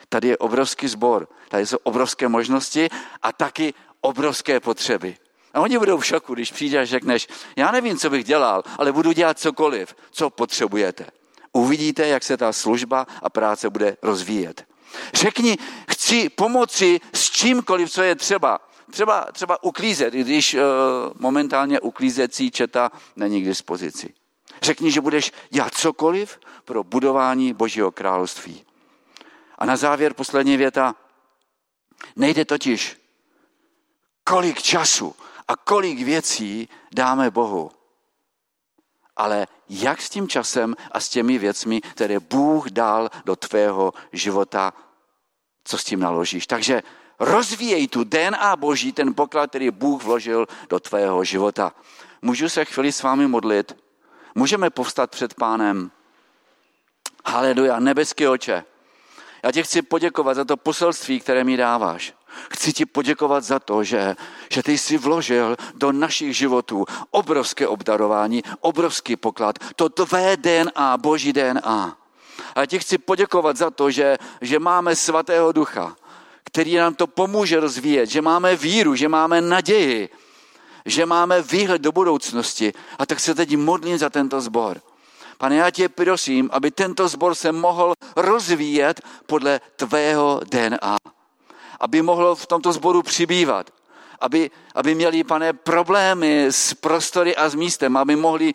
Tady 0.09 0.27
je 0.27 0.37
obrovský 0.37 0.87
sbor, 0.87 1.27
tady 1.49 1.65
jsou 1.65 1.77
obrovské 1.83 2.27
možnosti 2.27 2.89
a 3.21 3.31
taky 3.31 3.73
obrovské 4.01 4.59
potřeby. 4.59 5.17
A 5.53 5.61
oni 5.61 5.79
budou 5.79 5.97
v 5.97 6.05
šoku, 6.05 6.33
když 6.33 6.51
přijdeš 6.51 6.81
a 6.81 6.85
řekneš, 6.85 7.27
já 7.55 7.71
nevím, 7.71 7.97
co 7.97 8.09
bych 8.09 8.23
dělal, 8.23 8.63
ale 8.77 8.91
budu 8.91 9.11
dělat 9.11 9.39
cokoliv, 9.39 9.95
co 10.11 10.29
potřebujete. 10.29 11.05
Uvidíte, 11.53 12.07
jak 12.07 12.23
se 12.23 12.37
ta 12.37 12.53
služba 12.53 13.07
a 13.21 13.29
práce 13.29 13.69
bude 13.69 13.97
rozvíjet. 14.01 14.65
Řekni, 15.13 15.57
chci 15.89 16.29
pomoci 16.29 16.99
s 17.13 17.29
čímkoliv, 17.29 17.91
co 17.91 18.01
je 18.01 18.15
třeba. 18.15 18.59
Třeba, 18.91 19.27
třeba 19.31 19.63
uklízet, 19.63 20.13
když 20.13 20.53
uh, 20.53 20.59
momentálně 21.19 21.79
uklízecí 21.79 22.51
četa 22.51 22.91
není 23.15 23.41
k 23.41 23.45
dispozici. 23.45 24.13
Řekni, 24.61 24.91
že 24.91 25.01
budeš 25.01 25.31
dělat 25.49 25.73
cokoliv 25.73 26.39
pro 26.65 26.83
budování 26.83 27.53
Božího 27.53 27.91
království. 27.91 28.65
A 29.57 29.65
na 29.65 29.75
závěr 29.75 30.13
poslední 30.13 30.57
věta. 30.57 30.95
Nejde 32.15 32.45
totiž, 32.45 33.01
kolik 34.23 34.61
času 34.61 35.15
a 35.47 35.55
kolik 35.55 36.01
věcí 36.01 36.69
dáme 36.91 37.31
Bohu, 37.31 37.71
ale 39.15 39.47
jak 39.69 40.01
s 40.01 40.09
tím 40.09 40.27
časem 40.27 40.75
a 40.91 40.99
s 40.99 41.09
těmi 41.09 41.37
věcmi, 41.37 41.81
které 41.81 42.19
Bůh 42.19 42.69
dal 42.69 43.09
do 43.25 43.35
tvého 43.35 43.93
života, 44.13 44.73
co 45.63 45.77
s 45.77 45.83
tím 45.83 45.99
naložíš. 45.99 46.47
Takže 46.47 46.83
rozvíjej 47.19 47.87
tu 47.87 48.03
DNA 48.03 48.55
Boží, 48.55 48.91
ten 48.91 49.13
poklad, 49.13 49.49
který 49.49 49.71
Bůh 49.71 50.03
vložil 50.03 50.47
do 50.69 50.79
tvého 50.79 51.23
života. 51.23 51.75
Můžu 52.21 52.49
se 52.49 52.65
chvíli 52.65 52.91
s 52.91 53.03
vámi 53.03 53.27
modlit? 53.27 53.75
Můžeme 54.35 54.69
povstat 54.69 55.11
před 55.11 55.33
pánem. 55.33 55.91
Haleluja, 57.25 57.79
nebeský 57.79 58.27
oče. 58.27 58.63
Já 59.43 59.51
ti 59.51 59.63
chci 59.63 59.81
poděkovat 59.81 60.33
za 60.33 60.45
to 60.45 60.57
poselství, 60.57 61.19
které 61.19 61.43
mi 61.43 61.57
dáváš. 61.57 62.13
Chci 62.53 62.73
ti 62.73 62.85
poděkovat 62.85 63.43
za 63.43 63.59
to, 63.59 63.83
že, 63.83 64.15
že 64.51 64.63
ty 64.63 64.77
jsi 64.77 64.97
vložil 64.97 65.57
do 65.75 65.91
našich 65.91 66.37
životů 66.37 66.85
obrovské 67.11 67.67
obdarování, 67.67 68.43
obrovský 68.59 69.15
poklad, 69.15 69.55
to 69.75 69.89
tvé 69.89 70.37
DNA, 70.37 70.97
boží 70.97 71.33
DNA. 71.33 71.97
A 72.55 72.65
ti 72.65 72.79
chci 72.79 72.97
poděkovat 72.97 73.57
za 73.57 73.71
to, 73.71 73.91
že, 73.91 74.17
že 74.41 74.59
máme 74.59 74.95
svatého 74.95 75.51
ducha, 75.51 75.95
který 76.43 76.75
nám 76.75 76.95
to 76.95 77.07
pomůže 77.07 77.59
rozvíjet, 77.59 78.09
že 78.09 78.21
máme 78.21 78.55
víru, 78.55 78.95
že 78.95 79.07
máme 79.07 79.41
naději, 79.41 80.09
že 80.85 81.05
máme 81.05 81.41
výhled 81.41 81.81
do 81.81 81.91
budoucnosti. 81.91 82.73
A 82.99 83.05
tak 83.05 83.19
se 83.19 83.35
teď 83.35 83.57
modlím 83.57 83.97
za 83.97 84.09
tento 84.09 84.41
zbor. 84.41 84.81
Pane, 85.37 85.55
já 85.55 85.71
tě 85.71 85.89
prosím, 85.89 86.49
aby 86.53 86.71
tento 86.71 87.07
zbor 87.07 87.35
se 87.35 87.51
mohl 87.51 87.93
rozvíjet 88.15 89.01
podle 89.25 89.61
tvého 89.75 90.41
DNA. 90.51 90.97
Aby 91.79 92.01
mohl 92.01 92.35
v 92.35 92.45
tomto 92.45 92.73
zboru 92.73 93.01
přibývat. 93.01 93.69
Aby, 94.19 94.51
aby 94.75 94.95
měli, 94.95 95.23
pane, 95.23 95.53
problémy 95.53 96.45
s 96.45 96.73
prostory 96.73 97.35
a 97.35 97.49
s 97.49 97.55
místem, 97.55 97.97
aby 97.97 98.15
mohli 98.15 98.53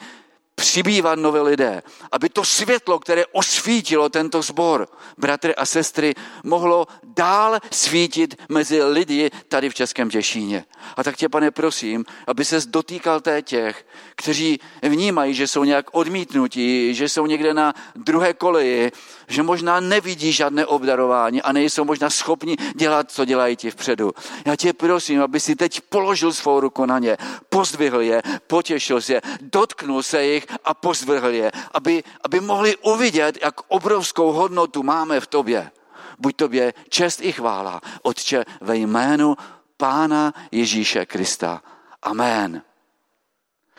přibývat 0.57 1.19
nové 1.19 1.41
lidé, 1.41 1.83
aby 2.13 2.29
to 2.29 2.45
světlo, 2.45 2.99
které 2.99 3.27
osvítilo 3.27 4.09
tento 4.09 4.43
sbor, 4.43 4.89
bratry 5.19 5.55
a 5.55 5.67
sestry, 5.67 6.15
mohlo 6.45 6.87
dál 7.03 7.59
svítit 7.71 8.35
mezi 8.49 8.83
lidi 8.83 9.31
tady 9.49 9.71
v 9.71 9.75
Českém 9.75 10.11
Těšíně. 10.11 10.65
A 10.97 11.05
tak 11.05 11.17
tě, 11.17 11.29
pane, 11.29 11.51
prosím, 11.51 12.05
aby 12.27 12.45
se 12.45 12.61
dotýkal 12.67 13.21
té 13.21 13.43
těch, 13.43 13.87
kteří 14.17 14.61
vnímají, 14.83 15.35
že 15.35 15.47
jsou 15.47 15.65
nějak 15.65 15.87
odmítnutí, 15.93 16.95
že 16.95 17.09
jsou 17.09 17.27
někde 17.27 17.55
na 17.55 17.75
druhé 17.97 18.35
koleji, 18.35 18.93
že 19.29 19.43
možná 19.43 19.81
nevidí 19.81 20.33
žádné 20.33 20.67
obdarování 20.67 21.43
a 21.43 21.53
nejsou 21.53 21.85
možná 21.85 22.11
schopni 22.11 22.57
dělat, 22.75 23.13
co 23.13 23.25
dělají 23.25 23.57
ti 23.57 23.71
vpředu. 23.71 24.13
Já 24.45 24.57
tě 24.57 24.73
prosím, 24.73 25.23
aby 25.23 25.41
si 25.41 25.57
teď 25.57 25.81
položil 25.81 26.33
svou 26.33 26.61
ruku 26.61 26.87
na 26.87 26.99
ně, 26.99 27.17
pozdvihl 27.49 28.01
je, 28.01 28.23
potěšil 28.47 29.01
se, 29.01 29.21
dotknul 29.41 30.03
se 30.03 30.25
jich 30.25 30.46
a 30.65 30.75
pozdvihl 30.75 31.29
je, 31.29 31.53
aby, 31.73 32.05
aby 32.25 32.41
mohli 32.41 32.77
uvidět, 32.77 33.39
jak 33.43 33.61
obrovskou 33.69 34.33
hodnotu 34.33 34.83
máme 34.83 35.21
v 35.21 35.27
tobě. 35.27 35.71
Buď 36.19 36.37
tobě 36.37 36.75
čest 36.89 37.21
i 37.21 37.33
chvála, 37.33 37.81
Otče, 38.03 38.45
ve 38.61 38.77
jménu 38.77 39.37
Pána 39.77 40.35
Ježíše 40.53 41.07
Krista. 41.07 41.63
Amen. 42.03 42.63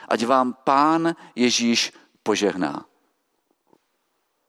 Ať 0.08 0.26
vám 0.26 0.54
Pán 0.64 1.16
Ježíš 1.36 1.94
požehná. 2.24 2.86